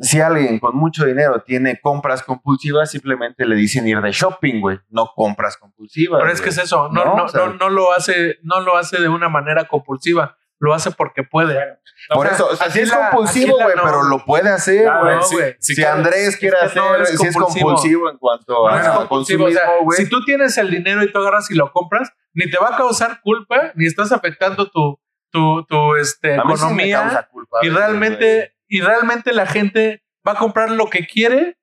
si 0.00 0.20
alguien 0.20 0.60
con 0.60 0.76
mucho 0.76 1.04
dinero 1.04 1.42
tiene 1.44 1.80
compras 1.80 2.22
compulsivas, 2.22 2.90
simplemente 2.92 3.44
le 3.44 3.56
dicen 3.56 3.88
ir 3.88 4.00
de 4.00 4.12
shopping, 4.12 4.60
güey, 4.60 4.78
no 4.90 5.10
compras 5.16 5.56
compulsivas. 5.56 6.20
Pero 6.20 6.32
es 6.32 6.40
que 6.40 6.50
es 6.50 6.58
eso, 6.58 6.88
no, 6.92 7.04
No, 7.04 7.16
no, 7.16 7.24
o 7.24 7.28
sea- 7.28 7.46
no, 7.46 7.54
no 7.54 7.68
lo 7.68 7.92
hace, 7.92 8.38
no 8.42 8.60
lo 8.60 8.76
hace 8.76 9.00
de 9.00 9.08
una 9.08 9.28
manera 9.28 9.66
compulsiva, 9.66 10.37
lo 10.60 10.74
hace 10.74 10.90
porque 10.90 11.22
puede. 11.22 11.78
Por 12.08 12.26
o 12.26 12.30
eso, 12.30 12.46
o 12.48 12.56
sea, 12.56 12.66
sí 12.66 12.72
aquí 12.72 12.80
es 12.80 12.88
la- 12.90 13.10
compulsivo, 13.10 13.54
güey, 13.62 13.76
no. 13.76 13.82
pero 13.84 14.02
lo 14.04 14.24
puede 14.24 14.48
hacer, 14.50 14.90
güey. 15.02 15.16
no, 15.16 15.22
si. 15.60 15.84
Andrés 15.84 16.36
quiere 16.36 16.56
Es 16.62 16.72
que 16.72 16.78
no 16.78 16.84
hacer, 16.90 17.02
es 17.02 17.20
si 17.20 17.26
es 17.26 17.36
compulsivo. 17.36 18.10
en 18.10 18.18
cuanto 18.18 18.52
No 18.52 18.66
a 18.68 18.80
es 18.80 18.88
compulsivo, 18.88 19.44
o 19.44 19.50
sea, 19.50 19.60
consumismo, 19.62 19.84
güey. 19.84 19.98
si 19.98 20.08
tú 20.08 20.24
tienes 20.24 20.56
el 20.58 20.70
dinero 20.70 21.02
y 21.02 21.12
tú 21.12 21.18
agarras 21.18 21.50
y 21.50 21.54
lo 21.54 21.70
compras, 21.72 22.12
ni 22.34 22.50
te 22.50 22.58
va 22.58 22.74
a 22.74 22.76
causar 22.76 23.20
culpa, 23.20 23.72
ni 23.74 23.86
estás 23.86 24.10
afectando 24.12 24.68
tu, 24.70 25.00
tu, 25.30 25.64
tu 25.66 25.94
este, 25.96 26.34
A 26.34 26.42
sí 26.42 26.52
economía. 26.52 27.28
culpa, 27.30 27.58
y 27.62 27.68
realmente, 27.68 28.54
y 28.68 28.80
realmente 28.80 29.32
la 29.32 29.46
gente 29.46 30.02
va 30.26 30.32
a 30.32 30.36
comprar 30.38 30.70
lo 30.70 30.88
que 30.90 31.06
quiere 31.06 31.56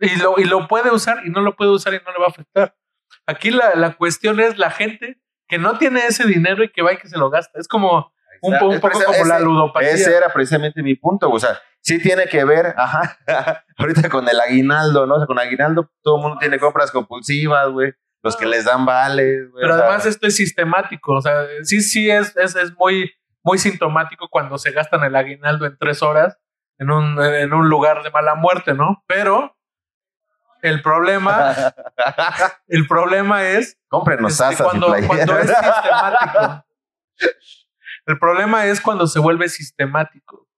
y 0.00 0.16
lo, 0.16 0.34
y 0.38 0.44
lo 0.44 0.68
puede 0.68 0.90
usar 0.90 1.22
y 1.24 1.30
no 1.30 1.40
lo 1.40 1.56
puede 1.56 1.70
usar 1.70 1.94
y 1.94 2.00
no 2.04 2.12
le 2.12 2.18
va 2.18 2.26
a 2.26 2.30
afectar. 2.30 2.76
Aquí 3.26 3.50
la, 3.50 3.74
la 3.74 3.94
cuestión 3.94 4.40
es 4.40 4.58
la 4.58 4.70
gente 4.70 5.18
que 5.48 5.58
no 5.58 5.78
tiene 5.78 6.06
ese 6.06 6.26
dinero 6.26 6.62
y 6.64 6.70
que 6.72 6.82
va 6.82 6.92
y 6.92 6.96
que 6.98 7.08
se 7.08 7.18
lo 7.18 7.30
gasta. 7.30 7.58
Es 7.58 7.68
como 7.68 8.12
un, 8.42 8.54
un 8.54 8.72
Es 8.74 8.80
poco 8.80 8.98
preci- 8.98 9.04
como 9.04 9.24
la 9.24 9.36
ese- 9.36 9.44
ludopatía. 9.44 9.90
Ese 9.90 10.16
era 10.16 10.28
precisamente 10.32 10.82
mi 10.82 10.94
punto, 10.94 11.30
o 11.30 11.38
sea, 11.38 11.58
sí 11.80 11.98
tiene 12.00 12.26
que 12.26 12.44
ver, 12.44 12.74
ajá, 12.76 13.16
ahorita 13.78 14.08
con 14.08 14.28
el 14.28 14.38
aguinaldo, 14.40 15.06
¿no? 15.06 15.14
O 15.14 15.18
sea, 15.18 15.26
con 15.26 15.38
aguinaldo 15.38 15.90
todo 16.02 16.16
el 16.16 16.22
mundo 16.22 16.38
tiene 16.40 16.58
compras 16.58 16.90
compulsivas, 16.90 17.68
güey, 17.70 17.92
los 18.22 18.36
que 18.36 18.46
les 18.46 18.64
dan 18.64 18.84
vales, 18.84 19.50
güey. 19.50 19.62
Pero 19.62 19.74
o 19.74 19.76
sea, 19.76 19.86
además 19.86 20.06
esto 20.06 20.26
es 20.26 20.36
sistemático. 20.36 21.14
O 21.14 21.20
sea, 21.22 21.44
sí, 21.62 21.80
sí 21.80 22.10
es, 22.10 22.36
es, 22.36 22.56
es 22.56 22.74
muy, 22.76 23.12
muy 23.42 23.58
sintomático 23.58 24.28
cuando 24.28 24.58
se 24.58 24.72
gastan 24.72 25.04
el 25.04 25.14
aguinaldo 25.16 25.64
en 25.66 25.76
tres 25.78 26.02
horas 26.02 26.36
en 26.78 26.90
un, 26.90 27.22
en 27.22 27.54
un 27.54 27.68
lugar 27.70 28.02
de 28.02 28.10
mala 28.10 28.34
muerte, 28.34 28.74
¿no? 28.74 29.02
Pero 29.06 29.55
el 30.68 30.82
problema, 30.82 31.54
el 32.68 32.86
problema 32.86 33.48
es 33.48 33.78
Cómprenos 33.88 34.40
este, 34.40 34.62
cuando, 34.62 34.88
cuando 35.06 35.38
es 35.38 35.48
sistemático. 35.48 36.64
El 38.06 38.20
problema 38.20 38.66
es 38.66 38.80
cuando 38.80 39.08
se 39.08 39.18
vuelve 39.18 39.48
sistemático. 39.48 40.48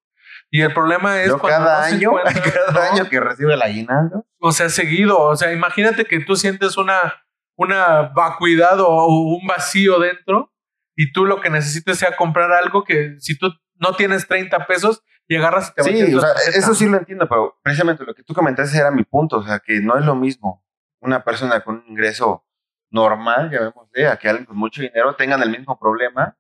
Y 0.51 0.61
el 0.61 0.75
problema 0.75 1.23
es 1.23 1.29
Yo 1.29 1.39
cuando 1.39 1.65
cada 1.65 1.85
año, 1.85 2.13
cada 2.25 2.73
¿no? 2.73 2.93
año 2.93 3.09
que 3.09 3.21
recibe 3.21 3.55
el 3.55 3.63
aguinaldo, 3.63 4.27
o 4.39 4.53
sea, 4.53 4.69
seguido. 4.69 5.19
O 5.19 5.35
sea, 5.35 5.53
imagínate 5.53 6.05
que 6.05 6.21
tú 6.21 6.37
sientes 6.37 6.77
una, 6.77 7.25
una 7.57 8.13
vacuidad 8.15 8.81
o 8.81 9.07
un 9.07 9.47
vacío 9.47 9.99
dentro 9.99 10.53
y 10.95 11.13
tú 11.13 11.25
lo 11.25 11.41
que 11.41 11.49
necesites 11.49 11.99
sea 11.99 12.17
comprar 12.17 12.53
algo 12.53 12.85
que 12.85 13.17
si 13.19 13.39
tú 13.39 13.55
no 13.77 13.95
tienes 13.95 14.29
30 14.29 14.67
pesos 14.67 15.03
y 15.29 15.37
agarras 15.37 15.71
y 15.71 15.75
te 15.75 15.83
Sí, 15.85 16.15
o 16.15 16.21
sea, 16.21 16.31
eso 16.55 16.75
sí 16.75 16.89
lo 16.89 16.97
entiendo, 16.97 17.29
pero 17.29 17.59
precisamente 17.63 18.05
lo 18.05 18.15
que 18.15 18.23
tú 18.23 18.35
comentaste 18.35 18.77
era 18.79 18.91
mi 18.91 19.05
punto, 19.05 19.39
o 19.39 19.43
sea, 19.43 19.59
que 19.61 19.81
no 19.81 19.97
es 19.99 20.05
lo 20.05 20.15
mismo 20.15 20.65
una 21.01 21.23
persona 21.23 21.61
con 21.63 21.77
un 21.77 21.85
ingreso 21.89 22.45
normal, 22.91 23.51
llamémosle, 23.51 24.07
a 24.09 24.17
que 24.19 24.29
alguien 24.29 24.47
con 24.47 24.57
mucho 24.57 24.81
dinero 24.83 25.15
tengan 25.15 25.43
el 25.43 25.51
mismo 25.51 25.79
problema. 25.79 26.37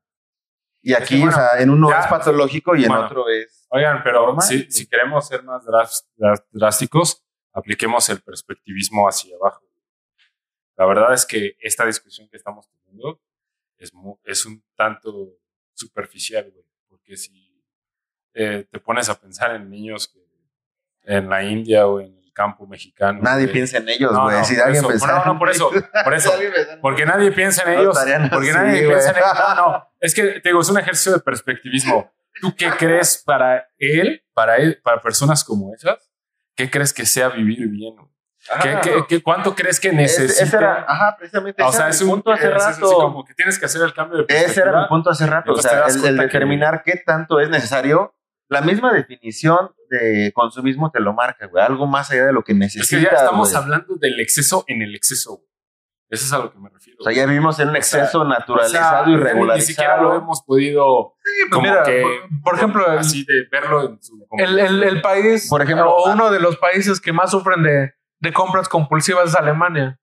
Y 0.81 0.94
aquí, 0.94 1.16
que, 1.16 1.20
bueno, 1.20 1.33
o 1.33 1.35
sea, 1.38 1.61
en 1.61 1.70
uno 1.70 1.90
ya- 1.90 2.01
es 2.01 2.07
patológico 2.07 2.74
y 2.74 2.85
en 2.85 2.88
bueno. 2.88 3.05
otro 3.07 3.29
es. 3.29 3.66
Oigan, 3.70 4.03
pero 4.03 4.27
Normal. 4.27 4.46
si, 4.46 4.70
si 4.70 4.87
queremos 4.88 5.27
ser 5.29 5.42
más 5.44 5.64
drásticos, 6.51 7.24
apliquemos 7.53 8.09
el 8.09 8.20
perspectivismo 8.22 9.07
hacia 9.09 9.37
abajo. 9.37 9.62
La 10.77 10.87
verdad 10.87 11.12
es 11.12 11.27
que 11.27 11.57
esta 11.61 11.85
discusión 11.85 12.29
que 12.31 12.37
estamos 12.37 12.68
teniendo 12.68 13.20
es, 13.77 13.92
mu- 13.92 14.18
es 14.24 14.46
un 14.46 14.64
tanto 14.77 15.12
superficial, 15.74 16.51
güey. 16.53 16.64
Porque 16.88 17.16
si 17.16 17.47
eh, 18.38 18.66
te 18.70 18.79
pones 18.81 19.09
a 19.09 19.14
pensar 19.20 19.55
en 19.57 19.68
niños 19.70 20.09
que 20.09 20.18
en 21.05 21.29
la 21.29 21.42
India 21.42 21.87
o 21.87 22.01
en 22.01 22.16
el 22.16 22.33
campo 22.33 22.66
mexicano. 22.66 23.18
Nadie 23.22 23.44
güey, 23.46 23.53
piensa 23.55 23.79
en 23.79 23.88
ellos, 23.88 24.12
No, 24.12 24.24
güey. 24.24 24.37
no, 24.38 24.44
si 24.44 24.55
por 24.55 24.64
alguien 24.64 24.81
eso, 24.85 24.88
pensara 24.88 25.18
no, 25.24 25.33
no, 25.33 25.38
por 25.38 25.51
eso, 25.51 25.70
por 26.05 26.14
eso. 26.14 26.33
Si 26.38 26.44
Porque 26.81 27.05
nadie 27.07 27.33
piensa 27.33 27.62
en 27.64 27.74
No 27.74 27.81
ellos. 27.81 27.98
porque 28.31 28.51
así, 28.51 28.59
nadie 28.59 28.85
güey. 28.85 28.88
piensa 28.88 29.11
en 29.11 29.16
ellos. 29.16 29.35
No, 29.38 29.55
no. 29.55 29.88
Es 30.01 30.14
que 30.14 30.22
te 30.40 30.48
digo, 30.51 30.61
es 30.61 30.68
un 30.70 30.79
ejercicio 30.79 31.12
de 31.12 31.18
perspectivismo. 31.20 32.12
¿Tú 32.40 32.55
qué 32.57 32.70
crees 32.79 33.22
para 33.24 33.66
él, 33.79 34.22
para 34.35 34.57
él, 34.57 34.81
para 34.85 35.01
personas 35.01 35.42
como 35.42 35.74
esas? 35.74 36.11
¿Qué 36.55 36.70
crees 36.70 36.92
que 36.92 37.05
sea 37.07 37.29
vivir 37.31 37.66
bien? 37.68 37.96
güey? 37.96 38.09
¿Qué, 38.62 38.68
Ajá. 38.70 38.81
qué- 38.83 39.05
qué- 39.09 39.22
cuánto 39.22 39.55
crees 39.55 39.81
que 39.81 39.92
necesita? 39.92 40.44
ese 40.44 40.57
era, 40.57 40.85
ajá, 40.88 41.16
precisamente. 41.18 41.61
o 41.62 41.72
sea, 41.72 41.88
es 41.88 42.01
un 42.01 42.11
punto 42.11 42.31
hace 42.33 42.48
es 42.48 42.55
así 42.55 42.81
rato. 42.81 42.94
como 42.94 43.24
que 43.24 43.35
tienes 43.35 43.59
que 43.59 43.66
hacer 43.66 43.83
el 43.83 43.92
cambio 43.92 44.18
de 44.18 44.24
perspectiva. 44.24 44.53
Ese 44.53 44.61
era 44.70 44.81
mi 44.83 44.88
punto 44.88 45.11
hace 45.11 45.27
rato. 45.27 45.53
O 45.53 45.61
sea, 45.61 45.87
el, 45.87 45.94
el 45.96 46.01
cuenta 46.01 46.22
que- 46.22 46.27
determinar 46.29 46.83
qué 46.85 47.03
tanto 47.05 47.40
es 47.40 47.51
necesario. 47.51 48.14
La 48.48 48.61
misma 48.62 48.92
definición 48.92 49.70
de 49.90 50.32
consumismo 50.34 50.90
te 50.90 51.00
lo 51.00 51.12
marca, 51.12 51.46
güey. 51.46 51.62
Algo 51.64 51.87
más 51.87 52.11
allá 52.11 52.26
de 52.26 52.32
lo 52.32 52.42
que 52.42 52.52
Es 52.52 52.58
necesitas. 52.58 52.88
que 52.90 53.02
ya 53.02 53.22
estamos 53.22 53.50
güey. 53.50 53.62
hablando 53.62 53.96
del 53.96 54.18
exceso 54.20 54.64
en 54.66 54.82
el 54.82 54.94
exceso. 54.94 55.37
güey. 55.37 55.48
Eso 56.11 56.24
es 56.24 56.32
a 56.32 56.38
lo 56.38 56.50
que 56.50 56.58
me 56.58 56.70
refiero. 56.70 56.96
O 57.00 57.04
sea, 57.04 57.12
ya 57.12 57.26
vivimos 57.26 57.58
en 57.61 57.68
un 57.68 57.76
O 57.76 57.82
sea, 57.82 58.00
exceso 58.00 58.20
O 58.20 58.24
sea, 58.24 58.38
naturalizado 58.38 59.11
y 59.11 59.16
Ni 59.16 59.16
siquiera 59.18 59.22
lo 59.22 59.24
regularizado. 59.24 60.16
hemos 60.16 60.42
podido 60.42 61.14
Sí, 61.22 61.30
pues 61.42 61.50
como 61.50 61.62
mira, 61.62 61.82
que 61.82 62.00
por, 62.00 62.42
por 62.42 62.54
ejemplo, 62.54 62.92
el, 62.92 62.98
así 62.98 63.24
de 63.26 63.44
verlo 63.52 63.82
en 63.90 64.02
su 64.02 64.26
el, 64.38 64.58
el- 64.58 64.82
el 64.84 65.02
país, 65.02 65.48
Por 65.50 65.61
ejemplo, 65.61 65.94
o 65.94 66.08
ah- 66.08 66.14
uno 66.14 66.30
de 66.30 66.40
los 66.40 66.56
países 66.56 66.98
que 67.02 67.12
más 67.12 67.30
sufren 67.30 67.62
de, 67.62 67.92
de 68.20 68.32
compras 68.32 68.70
compulsivas 68.70 69.28
es 69.28 69.34
Alemania. 69.37 70.00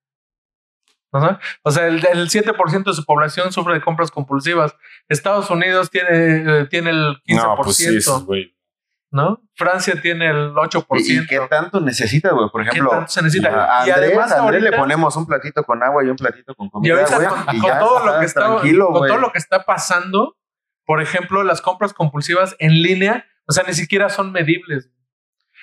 O 1.63 1.71
sea, 1.71 1.88
el, 1.88 2.06
el 2.06 2.30
7% 2.30 2.84
de 2.84 2.93
su 2.93 3.06
población 3.06 3.51
sufre 3.51 3.73
de 3.75 3.82
compras 3.82 4.12
compulsivas. 4.12 4.75
Estados 5.10 5.49
Unidos 5.49 5.89
tiene, 5.91 6.10
eh, 6.62 6.67
tiene 6.69 6.89
el 6.91 7.17
15%, 7.28 7.36
No, 7.36 7.56
pues 7.63 7.75
sí, 7.78 7.99
güey. 8.25 8.56
¿no? 9.12 9.41
Francia 9.56 10.01
tiene 10.01 10.30
el 10.30 10.54
8%. 10.54 10.86
¿Y, 10.99 11.19
y 11.19 11.28
qué 11.28 11.39
tanto 11.49 11.80
necesitas, 11.80 12.34
güey? 12.34 12.49
Por 12.49 12.63
¿Qué 12.63 12.69
ejemplo, 12.69 12.91
tanto 12.91 13.08
se 13.08 13.21
necesita? 13.21 13.82
a 13.82 13.88
y 13.88 13.91
además 13.91 14.32
a 14.32 14.41
Andrés 14.41 14.62
le 14.62 14.73
ponemos 14.73 15.15
un 15.15 15.25
platito 15.25 15.63
con 15.63 15.82
agua 15.84 16.04
y 16.04 16.08
un 16.10 16.17
platito 16.17 16.54
con 16.56 16.67
Y 16.67 16.69
comida, 16.71 16.93
ahorita 16.95 17.17
güey. 17.17 17.45
con, 17.45 17.56
y 17.56 17.62
todo 17.62 18.06
lo 18.06 18.19
que 18.19 18.25
está, 18.25 18.45
con 18.47 19.08
todo 19.08 19.17
lo 19.17 19.32
que 19.32 19.38
está 19.38 19.63
pasando, 19.63 20.38
por 20.86 21.01
ejemplo, 21.01 21.43
las 21.43 21.62
compras 21.62 21.93
compulsivas 21.93 22.56
en 22.60 22.82
línea, 22.82 23.25
o 23.47 23.54
sea, 23.54 23.63
ni 23.65 23.73
siquiera 23.73 24.10
son 24.10 24.32
medibles. 24.34 24.91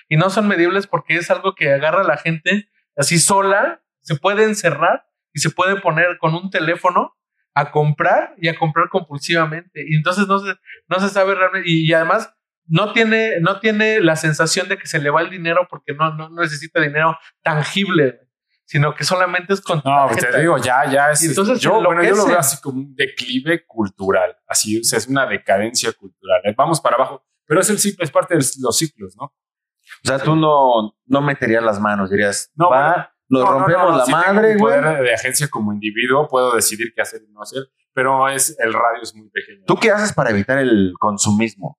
Y 0.09 0.17
no 0.17 0.31
son 0.31 0.49
medibles 0.49 0.87
porque 0.87 1.17
es 1.17 1.31
algo 1.31 1.55
que 1.55 1.73
agarra 1.73 2.01
a 2.01 2.05
la 2.05 2.17
gente 2.17 2.69
así 2.97 3.19
sola, 3.19 3.83
se 4.01 4.17
puede 4.17 4.45
encerrar 4.45 5.07
y 5.35 5.41
se 5.41 5.51
puede 5.51 5.81
poner 5.81 6.19
con 6.19 6.35
un 6.35 6.51
teléfono 6.51 7.17
a 7.55 7.71
comprar 7.71 8.35
y 8.39 8.49
a 8.49 8.59
comprar 8.59 8.89
compulsivamente. 8.89 9.85
Y 9.87 9.97
entonces 9.97 10.27
no 10.27 10.39
se, 10.39 10.55
no 10.89 11.01
se 11.01 11.09
sabe 11.09 11.35
realmente, 11.35 11.69
y, 11.69 11.89
y 11.89 11.93
además 11.93 12.35
no 12.67 12.93
tiene, 12.93 13.41
no 13.41 13.61
tiene 13.61 14.01
la 14.01 14.17
sensación 14.17 14.69
de 14.69 14.79
que 14.79 14.87
se 14.87 15.01
le 15.01 15.11
va 15.11 15.21
el 15.21 15.31
dinero 15.31 15.67
porque 15.69 15.95
no, 15.95 16.15
no 16.17 16.31
necesita 16.31 16.81
dinero 16.81 17.19
tangible, 17.43 18.21
sino 18.65 18.95
que 18.95 19.05
solamente 19.05 19.53
es 19.53 19.61
con 19.61 19.83
No, 19.85 20.05
pues 20.07 20.17
tarjeta. 20.19 20.37
te 20.37 20.41
digo, 20.41 20.57
ya, 20.59 20.91
ya 20.91 21.11
es. 21.11 21.23
Entonces 21.25 21.61
yo, 21.61 21.83
bueno, 21.83 22.03
yo 22.03 22.15
lo 22.15 22.27
veo 22.27 22.39
así 22.39 22.61
como 22.63 22.79
un 22.79 22.95
declive 22.95 23.67
cultural. 23.67 24.37
Así, 24.47 24.81
o 24.81 24.85
sea, 24.85 24.99
es 24.99 25.09
una 25.09 25.27
decadencia 25.27 25.93
cultural. 25.93 26.41
Eh, 26.45 26.55
Vamos 26.57 26.81
para 26.81 26.97
abajo. 26.97 27.27
Pero 27.45 27.61
es 27.61 27.69
el 27.69 27.79
ciclo, 27.79 28.05
es 28.05 28.11
parte 28.11 28.35
de 28.35 28.45
los 28.61 28.79
ciclos, 28.79 29.15
¿no? 29.19 29.25
O 29.25 30.07
sea, 30.07 30.19
tú 30.19 30.35
no, 30.37 30.97
no 31.05 31.21
meterías 31.21 31.63
las 31.63 31.79
manos, 31.81 32.09
dirías, 32.09 32.51
No, 32.55 32.71
va, 32.71 32.87
bueno, 32.89 33.07
nos 33.33 33.45
No, 33.45 33.51
rompemos 33.53 33.85
no, 33.85 33.91
no, 33.93 33.99
la 33.99 34.05
sí 34.05 34.13
madre, 34.13 34.57
güey. 34.57 34.81
poder 34.81 35.03
de 35.03 35.15
agencia 35.15 35.49
como 35.49 35.73
individuo, 35.73 36.29
puedo 36.29 36.55
decidir 36.55 36.93
qué 36.95 37.03
hacer 37.03 37.23
y 37.29 37.33
no 37.33 37.43
hacer, 37.43 37.63
pero 37.93 38.29
es 38.29 38.57
el 38.61 38.73
radio 38.73 39.03
es 39.03 39.15
muy 39.15 39.29
pequeño. 39.31 39.65
¿Tú 39.67 39.77
qué 39.77 39.91
haces 39.91 40.13
para 40.13 40.31
evitar 40.31 40.59
el 40.59 40.93
consumismo? 40.99 41.79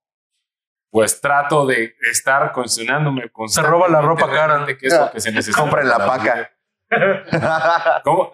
Pues 0.92 1.20
trato 1.22 1.66
de 1.66 1.96
estar 2.12 2.52
consumiéndome 2.52 3.32
Se 3.48 3.62
roba 3.64 3.88
la 3.88 4.02
ropa 4.02 4.30
cara. 4.30 4.66
qué 4.66 4.88
es 4.88 4.94
lo 5.00 5.10
que 5.12 5.20
se 5.22 5.32
necesita. 5.32 5.60
Compra 5.62 5.82
en 5.82 5.90
la 5.90 5.98
paca. 5.98 6.52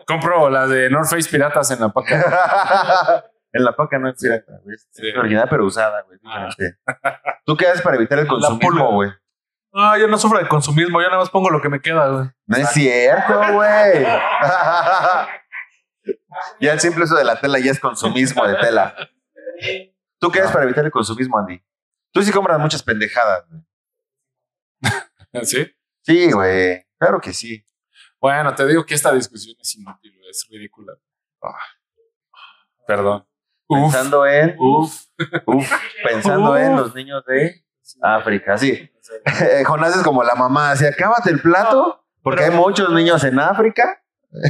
compro 0.05 0.49
la 0.49 0.67
de 0.67 0.89
North 0.89 1.08
Face 1.10 1.29
Piratas 1.29 1.71
en 1.71 1.79
la 1.79 1.89
paca. 1.89 3.25
en 3.53 3.63
la 3.63 3.75
paca 3.75 3.97
no 3.99 4.10
es 4.10 4.21
pirata, 4.21 4.60
güey. 4.63 4.75
Es 4.75 4.88
Sí. 4.91 5.08
original, 5.17 5.47
pero 5.49 5.65
usada, 5.65 6.01
güey. 6.03 6.19
Ah. 6.25 6.49
¿Tú 7.45 7.55
qué 7.55 7.67
haces 7.67 7.82
para 7.82 7.95
evitar 7.95 8.19
el 8.19 8.27
consumismo, 8.27 8.91
güey? 8.93 9.10
No, 9.71 9.97
yo 9.97 10.08
no 10.08 10.17
sufro 10.17 10.39
de 10.39 10.47
consumismo, 10.47 10.99
yo 11.01 11.08
nada 11.08 11.19
más 11.19 11.29
pongo 11.29 11.49
lo 11.49 11.62
que 11.62 11.69
me 11.69 11.82
queda, 11.82 12.08
güey. 12.10 12.27
No 12.47 12.58
es 12.58 12.69
cierto, 12.71 13.39
güey. 13.53 14.03
ya 16.60 16.73
el 16.73 16.79
simple 16.79 17.03
uso 17.03 17.15
de 17.15 17.23
la 17.23 17.39
tela 17.39 17.60
ya 17.60 17.71
es 17.71 17.79
consumismo 17.79 18.45
de 18.47 18.55
tela. 18.55 18.95
¿Tú 20.19 20.32
qué 20.32 20.39
haces 20.39 20.51
para 20.51 20.65
evitar 20.65 20.84
el 20.86 20.91
consumismo, 20.91 21.38
Andy? 21.38 21.62
Tú 22.12 22.23
sí 22.23 22.32
compras 22.32 22.60
muchas 22.60 22.82
pendejadas, 22.82 23.45
güey. 23.47 23.62
¿Sí? 25.45 25.71
Sí, 26.01 26.32
güey. 26.32 26.84
Claro 26.97 27.21
que 27.21 27.34
sí. 27.34 27.63
Bueno, 28.19 28.53
te 28.55 28.65
digo 28.65 28.84
que 28.86 28.95
esta 28.95 29.13
discusión 29.13 29.55
es 29.60 29.75
inútil, 29.75 30.19
es 30.29 30.47
ridícula. 30.49 30.93
Ah. 31.41 31.55
Perdón. 32.88 33.25
Uf, 33.67 33.93
Pensando 33.93 34.25
en, 34.25 34.55
uf. 34.58 35.05
uf, 35.45 35.71
pensando 36.03 36.51
Uf. 36.53 36.58
en 36.58 36.75
los 36.75 36.95
niños 36.95 37.23
de 37.25 37.63
África, 38.01 38.58
sí. 38.58 38.89
Jonás 39.65 39.95
es 39.95 40.04
como 40.04 40.24
la 40.24 40.36
mamá, 40.36 40.72
así, 40.72 40.86
acábate 40.86 41.30
el 41.32 41.41
plato, 41.41 42.06
porque 42.22 42.43
hay 42.45 42.52
muchos 42.52 42.89
niños 42.91 43.24
en 43.24 43.39
África. 43.39 44.02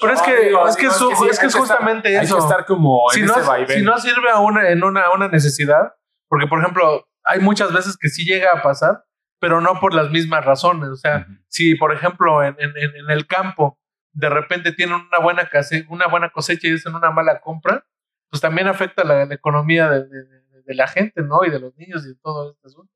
Pero 0.00 0.14
es 0.14 0.22
que, 0.22 0.32
es, 0.50 0.76
que 0.76 0.86
es, 0.86 1.38
que 1.38 1.46
que 1.48 1.52
justamente 1.52 2.08
Hay 2.18 2.24
eso. 2.24 2.36
que 2.36 2.42
estar 2.42 2.64
como 2.64 3.02
si, 3.12 3.20
en 3.20 3.26
no, 3.26 3.34
ese 3.36 3.74
si 3.74 3.82
no 3.82 3.98
sirve 3.98 4.30
a 4.30 4.38
una, 4.38 4.70
en 4.70 4.82
una, 4.82 5.10
una 5.12 5.28
necesidad, 5.28 5.94
porque 6.28 6.46
por 6.46 6.60
ejemplo, 6.60 7.06
hay 7.24 7.40
muchas 7.40 7.72
veces 7.74 7.98
que 7.98 8.08
sí 8.08 8.24
llega 8.24 8.50
a 8.54 8.62
pasar, 8.62 9.04
pero 9.38 9.60
no 9.60 9.78
por 9.80 9.92
las 9.92 10.10
mismas 10.10 10.44
razones. 10.46 10.88
O 10.88 10.96
sea, 10.96 11.26
si 11.48 11.74
por 11.74 11.92
ejemplo 11.92 12.42
en, 12.42 12.56
en, 12.58 12.70
en- 12.76 12.96
en 12.96 13.10
el 13.10 13.26
campo 13.26 13.78
de 14.14 14.30
repente 14.30 14.72
tienen 14.72 14.94
una 14.96 15.18
buena, 15.22 15.48
case- 15.50 15.86
una 15.90 16.06
buena 16.06 16.30
cosecha 16.30 16.68
y 16.68 16.74
hacen 16.74 16.94
una 16.94 17.10
mala 17.10 17.40
compra, 17.40 17.84
pues 18.30 18.40
también 18.40 18.68
afecta 18.68 19.04
la, 19.04 19.26
la 19.26 19.34
economía 19.34 19.90
de, 19.90 20.04
de- 20.08 20.24
de- 20.24 20.62
de 20.64 20.74
la 20.74 20.86
gente, 20.88 21.22
¿no? 21.22 21.44
Y 21.44 21.50
de 21.50 21.60
los 21.60 21.76
niños 21.76 22.02
y 22.06 22.08
de 22.08 22.14
todo 22.22 22.52
este 22.52 22.66
asunto. 22.66 22.92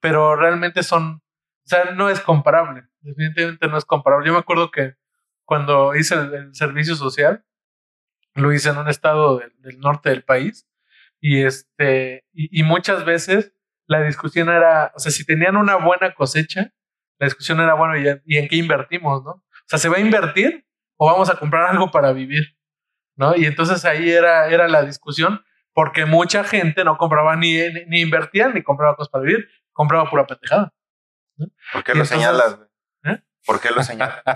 Pero 0.00 0.36
realmente 0.36 0.82
son, 0.82 1.16
o 1.16 1.66
sea, 1.66 1.92
no 1.92 2.08
es 2.08 2.20
comparable. 2.20 2.84
Definitivamente 3.00 3.68
no 3.68 3.78
es 3.78 3.84
comparable. 3.84 4.26
Yo 4.26 4.32
me 4.32 4.40
acuerdo 4.40 4.70
que 4.70 4.94
cuando 5.44 5.94
hice 5.94 6.14
el, 6.14 6.34
el 6.34 6.54
servicio 6.54 6.94
social, 6.94 7.44
lo 8.34 8.52
hice 8.52 8.70
en 8.70 8.78
un 8.78 8.88
estado 8.88 9.38
del, 9.38 9.52
del 9.60 9.78
norte 9.80 10.10
del 10.10 10.24
país 10.24 10.68
y 11.20 11.42
este 11.42 12.24
y, 12.32 12.60
y 12.60 12.62
muchas 12.62 13.04
veces 13.04 13.52
la 13.86 14.02
discusión 14.02 14.48
era, 14.50 14.92
o 14.94 14.98
sea, 14.98 15.10
si 15.10 15.24
tenían 15.24 15.56
una 15.56 15.76
buena 15.76 16.14
cosecha, 16.14 16.72
la 17.18 17.26
discusión 17.26 17.60
era 17.60 17.74
bueno, 17.74 17.96
¿y, 17.96 18.06
y 18.26 18.38
en 18.38 18.48
qué 18.48 18.56
invertimos, 18.56 19.24
no? 19.24 19.30
O 19.30 19.66
sea, 19.66 19.78
¿se 19.78 19.88
va 19.88 19.96
a 19.96 20.00
invertir 20.00 20.66
o 20.96 21.06
vamos 21.06 21.30
a 21.30 21.36
comprar 21.36 21.70
algo 21.70 21.90
para 21.90 22.12
vivir? 22.12 22.56
¿No? 23.16 23.34
Y 23.34 23.46
entonces 23.46 23.84
ahí 23.84 24.10
era, 24.10 24.48
era 24.48 24.68
la 24.68 24.82
discusión, 24.82 25.42
porque 25.72 26.04
mucha 26.04 26.44
gente 26.44 26.84
no 26.84 26.96
compraba 26.98 27.34
ni, 27.34 27.56
ni, 27.56 27.84
ni 27.86 28.00
invertía 28.02 28.48
ni 28.48 28.62
compraba 28.62 28.94
cosas 28.94 29.10
para 29.10 29.24
vivir, 29.24 29.48
compraba 29.78 30.10
pura 30.10 30.26
pendejada. 30.26 30.72
¿Por 31.72 31.84
qué 31.84 31.92
Y 31.92 31.94
lo 31.94 32.02
entonces- 32.02 32.08
señalas, 32.08 32.56
güey? 32.56 32.68
¿Eh? 33.14 33.22
¿Por 33.46 33.60
qué 33.60 33.70
lo 33.70 33.82
señalas? 33.84 34.22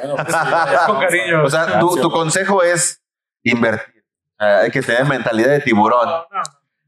Bueno, 0.00 0.16
pues, 0.16 0.28
sí, 0.34 0.74
Es 0.74 0.80
con 0.86 1.00
cariño. 1.00 1.44
O 1.44 1.50
sea, 1.50 1.78
tu, 1.78 1.96
tu 2.00 2.10
consejo 2.10 2.62
es 2.62 3.02
invertir. 3.42 4.02
Hay 4.38 4.70
que 4.70 4.80
tener 4.80 5.04
mentalidad 5.04 5.48
de 5.50 5.60
tiburón. 5.60 6.06
No, 6.08 6.26
no, 6.30 6.42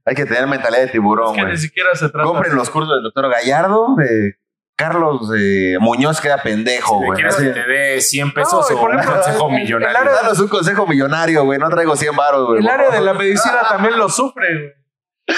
Hay 0.07 0.15
que 0.15 0.25
tener 0.25 0.47
mentalidad 0.47 0.81
de 0.81 0.87
es 0.87 0.93
tiburón, 0.93 1.35
que 1.35 1.43
güey. 1.43 1.53
ni 1.53 1.59
siquiera 1.59 1.91
se 1.95 2.09
trata 2.09 2.25
Compren 2.27 2.53
de- 2.53 2.57
los 2.57 2.71
cursos 2.71 2.95
del 2.95 3.03
doctor 3.03 3.29
Gallardo, 3.31 3.95
de 3.99 4.37
Carlos 4.77 5.31
eh, 5.39 5.77
Muñoz, 5.79 6.21
queda 6.23 6.39
pendejo, 6.43 6.99
Si 7.01 7.05
güey. 7.05 7.17
quieres 7.17 7.35
Así- 7.35 7.45
que 7.45 7.51
te 7.53 7.67
dé 7.67 8.01
100 8.01 8.33
pesos 8.33 8.71
No, 8.71 8.77
o 8.77 8.81
por 8.81 8.91
un 8.95 9.03
consejo 9.03 9.49
el- 9.51 9.55
el 9.57 9.61
millonario. 9.63 9.99
área- 9.99 10.13
Danos 10.15 10.39
un 10.39 10.49
consejo 10.49 10.87
millonario, 10.87 11.45
güey. 11.45 11.59
No 11.59 11.69
traigo 11.69 11.95
100 11.97 12.17
baros, 12.17 12.47
güey. 12.47 12.61
El 12.61 12.69
área 12.69 12.89
de 12.91 13.01
la 13.03 13.13
medicina 13.13 13.61
también 13.69 13.99
lo 13.99 14.09
sufre, 14.09 14.55
güey. 14.55 14.73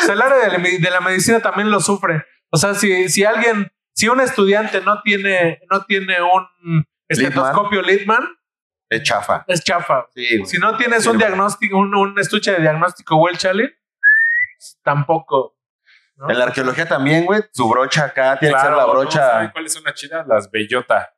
El 0.08 0.22
área 0.22 0.38
de 0.38 0.52
la, 0.52 0.58
me- 0.58 0.78
de 0.78 0.90
la 0.90 1.00
medicina 1.00 1.40
también 1.40 1.70
lo 1.70 1.80
sufre. 1.80 2.24
O 2.50 2.56
sea, 2.56 2.74
si, 2.74 3.08
si 3.08 3.24
alguien, 3.24 3.70
si 3.94 4.08
un 4.08 4.20
estudiante 4.20 4.80
no 4.80 5.02
tiene, 5.02 5.60
no 5.70 5.84
tiene 5.84 6.16
un 6.22 6.86
estetoscopio 7.08 7.82
Littman, 7.82 8.26
Es 8.90 9.02
chafa. 9.02 9.44
es 9.48 9.62
chafa. 9.64 10.06
Sí. 10.14 10.44
Si 10.46 10.58
no 10.58 10.76
tienes 10.76 11.02
Sí, 11.02 11.08
un 11.08 11.16
güey. 11.16 11.26
diagnóstico, 11.26 11.76
un, 11.78 11.94
un 11.94 12.18
estuche 12.18 12.52
de 12.52 12.60
diagnóstico 12.60 13.16
Well 13.16 13.36
Challenge, 13.36 13.74
tampoco. 14.82 15.56
¿no? 16.16 16.30
En 16.30 16.38
la 16.38 16.46
arqueología 16.46 16.86
también, 16.88 17.24
güey. 17.26 17.42
Su 17.52 17.68
brocha 17.68 18.04
acá 18.06 18.38
tiene 18.38 18.54
que 18.54 18.60
ser 18.60 18.70
la 18.70 18.76
Claro, 18.76 18.92
¿no? 18.94 19.00
brocha. 19.00 19.30
¿Saben 19.30 19.50
¿Cuáles 19.50 19.72
son 19.72 19.84
las 19.84 19.94
chidas? 19.94 20.26
Las 20.26 20.50
bellota. 20.50 21.14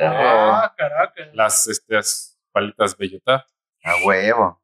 Ah, 0.00 0.74
caraca. 0.76 1.22
Las 1.32 1.66
estas 1.68 2.38
paletas 2.52 2.96
bellota. 2.96 3.44
A 3.84 4.04
huevo. 4.04 4.60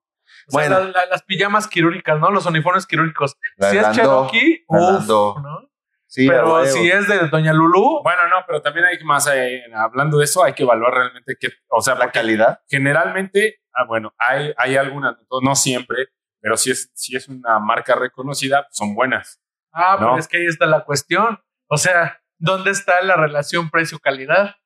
Sea, 0.48 0.68
Bueno. 0.68 0.78
la- 0.80 0.90
la- 0.90 1.06
las 1.06 1.22
pijamas 1.22 1.66
quirúrgicas, 1.68 2.18
¿no? 2.18 2.30
Los 2.30 2.46
uniformes 2.46 2.86
quirúrgicos. 2.86 3.36
La 3.56 3.70
si 3.70 3.78
es 3.78 3.90
Cherokee, 3.92 4.64
uff. 4.68 5.06
¿no? 5.08 5.68
Sí, 6.06 6.28
Pero 6.28 6.64
si 6.66 6.90
es 6.90 7.08
de 7.08 7.28
Doña 7.28 7.54
Lulú, 7.54 8.02
Bueno, 8.04 8.28
no, 8.28 8.44
pero 8.46 8.60
también 8.60 8.84
hay 8.84 8.98
que 8.98 9.04
más, 9.04 9.26
eh, 9.32 9.62
hablando 9.74 10.18
de 10.18 10.24
eso, 10.24 10.44
hay 10.44 10.52
que 10.52 10.62
evaluar 10.64 10.92
realmente 10.92 11.36
qué, 11.40 11.48
o 11.68 11.80
sea, 11.80 11.94
la 11.94 12.10
calidad. 12.10 12.60
generalmente, 12.68 13.60
ah, 13.74 13.84
bueno, 13.86 14.12
hay, 14.18 14.52
hay 14.58 14.76
algunas, 14.76 15.16
no 15.42 15.54
siempre, 15.54 16.08
pero 16.40 16.56
si 16.58 16.70
es, 16.70 16.90
si 16.94 17.16
es 17.16 17.28
una 17.28 17.58
marca 17.60 17.94
reconocida, 17.94 18.66
son 18.72 18.94
buenas. 18.94 19.40
ah, 19.72 19.92
No. 19.98 20.06
pero 20.08 20.18
es 20.18 20.28
que 20.28 20.36
ahí 20.36 20.46
está 20.46 20.66
la 20.66 20.84
cuestión. 20.84 21.40
O 21.68 21.78
sea, 21.78 22.20
¿dónde 22.38 22.72
está 22.72 23.00
la 23.02 23.16
relación 23.16 23.70
precio-calidad? 23.70 24.56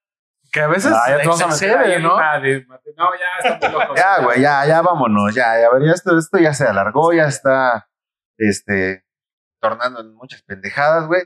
Que 0.57 0.63
a 0.63 0.69
veces 0.69 0.91
Ah, 0.91 1.19
ya 1.23 1.33
se 1.35 1.45
excede, 1.45 1.99
¿no? 2.01 2.15
una 2.17 2.41
de- 2.41 2.65
no, 2.65 3.11
ya 3.15 3.27
está 3.51 3.69
muy 3.69 3.79
loco. 3.85 3.95
Ya, 3.95 4.23
güey, 4.25 4.41
ya, 4.41 4.65
ya 4.65 4.81
vámonos, 4.81 5.35
ya, 5.35 5.61
ya, 5.61 5.69
ya 5.85 5.93
esto, 5.93 6.17
esto 6.17 6.39
ya 6.39 6.55
se 6.55 6.65
alargó, 6.67 7.13
ya 7.13 7.25
está, 7.27 7.91
este, 8.39 9.05
tornando 9.61 10.01
en 10.01 10.15
muchas 10.15 10.41
pendejadas, 10.45 11.09
güey. 11.09 11.25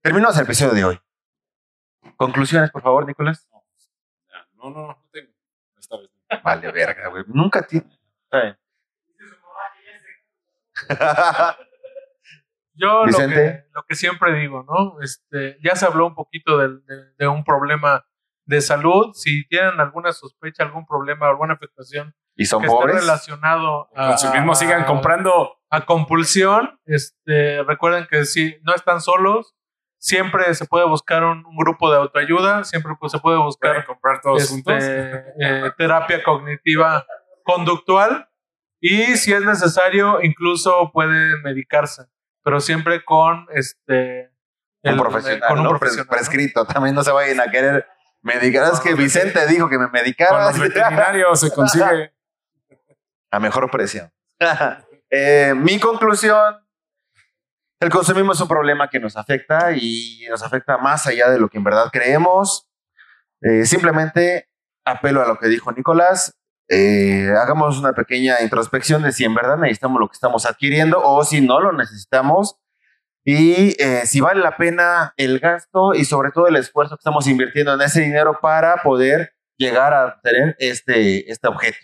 Terminamos 0.00 0.36
el 0.36 0.42
episodio 0.46 0.72
de 0.74 0.84
hoy. 0.84 1.00
Conclusiones, 2.16 2.72
por 2.72 2.82
favor, 2.82 3.06
Nicolás. 3.06 3.48
No, 4.54 4.70
no, 4.70 4.70
no 4.88 5.08
tengo. 5.12 5.30
Esta 5.78 5.96
vez. 5.98 6.10
Vale, 6.42 6.72
verga, 6.72 7.06
güey. 7.06 7.22
Nunca 7.28 7.62
tiene. 7.62 7.86
Yo 12.74 13.06
lo 13.06 13.16
que, 13.16 13.64
lo 13.74 13.84
que 13.84 13.94
siempre 13.94 14.34
digo, 14.40 14.64
¿no? 14.64 15.00
Este, 15.02 15.56
ya 15.62 15.76
se 15.76 15.86
habló 15.86 16.06
un 16.08 16.16
poquito 16.16 16.58
de, 16.58 16.80
de 17.16 17.28
un 17.28 17.44
problema 17.44 18.04
de 18.52 18.60
salud. 18.60 19.12
Si 19.14 19.46
tienen 19.48 19.80
alguna 19.80 20.12
sospecha, 20.12 20.62
algún 20.64 20.86
problema, 20.86 21.28
alguna 21.28 21.54
afectación 21.54 22.14
Y 22.36 22.44
son 22.46 22.60
que 22.60 22.66
esté 22.68 22.76
pobres. 22.78 22.96
relacionado 23.00 23.88
El 23.94 24.06
consumismo 24.08 24.52
a, 24.52 24.54
sigan 24.54 24.84
comprando. 24.84 25.58
a 25.70 25.84
compulsión, 25.86 26.78
este, 26.86 27.62
recuerden 27.64 28.06
que 28.10 28.24
si 28.24 28.56
no 28.62 28.74
están 28.74 29.00
solos, 29.00 29.54
siempre 29.98 30.52
se 30.54 30.66
puede 30.66 30.86
buscar 30.86 31.22
un, 31.24 31.44
un 31.46 31.56
grupo 31.56 31.90
de 31.90 31.96
autoayuda, 31.98 32.64
siempre 32.64 32.92
pues, 32.98 33.12
se 33.12 33.18
puede 33.20 33.38
buscar 33.38 33.84
comprar 33.86 34.20
todos 34.20 34.42
este, 34.42 34.52
juntos. 34.54 34.74
eh, 35.40 35.70
terapia 35.78 36.22
cognitiva 36.22 37.06
conductual 37.44 38.28
y 38.80 39.16
si 39.16 39.32
es 39.32 39.42
necesario 39.44 40.20
incluso 40.22 40.90
pueden 40.92 41.40
medicarse, 41.42 42.02
pero 42.42 42.60
siempre 42.60 43.04
con 43.04 43.46
este 43.54 44.30
un 44.84 44.90
el- 44.94 44.98
profesional, 44.98 45.48
con 45.48 45.58
un 45.58 45.64
¿no? 45.64 45.70
Profesional, 45.70 46.06
¿no? 46.06 46.10
prescrito. 46.10 46.64
También 46.66 46.94
no 46.96 47.04
se 47.04 47.12
vayan 47.12 47.40
a 47.40 47.50
querer 47.50 47.86
medicar. 48.22 48.72
Es 48.72 48.80
que 48.80 48.94
Vicente 48.94 49.46
dijo 49.46 49.68
que 49.68 49.78
me 49.78 49.84
Con 49.84 49.92
medicara 49.92 50.46
los 50.46 50.58
veterinarios 50.58 51.40
se 51.40 51.50
consigue. 51.54 52.12
a 53.30 53.38
mejor 53.40 53.70
precio. 53.70 54.10
Eh, 55.14 55.52
mi 55.54 55.78
conclusión. 55.78 56.56
El 57.80 57.90
consumismo 57.90 58.32
es 58.32 58.40
un 58.40 58.48
problema 58.48 58.88
que 58.88 58.98
nos 58.98 59.14
afecta 59.18 59.72
y 59.72 60.24
nos 60.30 60.42
afecta 60.42 60.78
más 60.78 61.06
allá 61.06 61.28
de 61.28 61.38
lo 61.38 61.50
que 61.50 61.58
en 61.58 61.64
verdad 61.64 61.90
creemos. 61.92 62.66
Eh, 63.42 63.66
simplemente 63.66 64.48
apelo 64.86 65.20
a 65.20 65.26
lo 65.26 65.36
que 65.38 65.48
dijo 65.48 65.70
Nicolás. 65.70 66.34
eh, 66.68 67.28
hagamos 67.38 67.78
una 67.78 67.92
pequeña 67.92 68.40
introspección 68.40 69.02
de 69.02 69.12
si 69.12 69.24
en 69.26 69.34
verdad 69.34 69.58
necesitamos 69.58 70.00
lo 70.00 70.08
que 70.08 70.14
estamos 70.14 70.46
adquiriendo 70.46 70.98
o 71.04 71.22
si 71.24 71.42
no 71.42 71.60
lo 71.60 71.72
necesitamos 71.72 72.56
y 73.24 73.80
eh, 73.80 74.02
si 74.04 74.20
vale 74.20 74.40
la 74.40 74.56
pena 74.56 75.14
el 75.16 75.38
gasto 75.38 75.94
y 75.94 76.04
sobre 76.04 76.30
todo 76.32 76.48
el 76.48 76.56
esfuerzo 76.56 76.96
que 76.96 77.00
estamos 77.00 77.26
invirtiendo 77.28 77.74
en 77.74 77.80
ese 77.80 78.00
dinero 78.00 78.38
para 78.40 78.82
poder 78.82 79.34
llegar 79.56 79.94
a 79.94 80.20
tener 80.22 80.56
este, 80.58 81.30
este 81.30 81.48
objeto. 81.48 81.78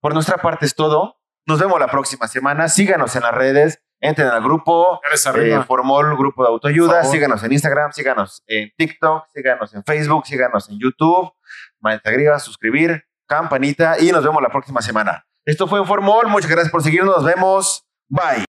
Por 0.00 0.14
nuestra 0.14 0.38
parte 0.38 0.66
es 0.66 0.74
todo. 0.74 1.20
Nos 1.46 1.58
vemos 1.58 1.80
la 1.80 1.88
próxima 1.88 2.28
semana. 2.28 2.68
Síganos 2.68 3.16
en 3.16 3.22
las 3.22 3.34
redes. 3.34 3.82
Entren 4.02 4.28
al 4.28 4.42
grupo 4.42 5.00
eh. 5.36 5.60
Formol 5.66 6.16
Grupo 6.16 6.42
de 6.42 6.48
Autoayuda. 6.48 7.04
Síganos 7.04 7.42
en 7.44 7.52
Instagram, 7.52 7.92
síganos 7.92 8.42
en 8.46 8.72
TikTok, 8.76 9.26
síganos 9.34 9.74
en 9.74 9.84
Facebook, 9.84 10.26
síganos 10.26 10.70
en 10.70 10.78
YouTube. 10.78 11.32
Manita 11.80 12.08
arriba, 12.08 12.38
suscribir, 12.38 13.04
campanita 13.26 14.00
y 14.00 14.10
nos 14.10 14.24
vemos 14.24 14.40
la 14.42 14.48
próxima 14.48 14.80
semana. 14.80 15.26
Esto 15.44 15.66
fue 15.66 15.84
Formol. 15.84 16.28
Muchas 16.28 16.50
gracias 16.50 16.70
por 16.70 16.82
seguirnos. 16.82 17.16
Nos 17.16 17.24
vemos. 17.24 17.84
Bye. 18.08 18.49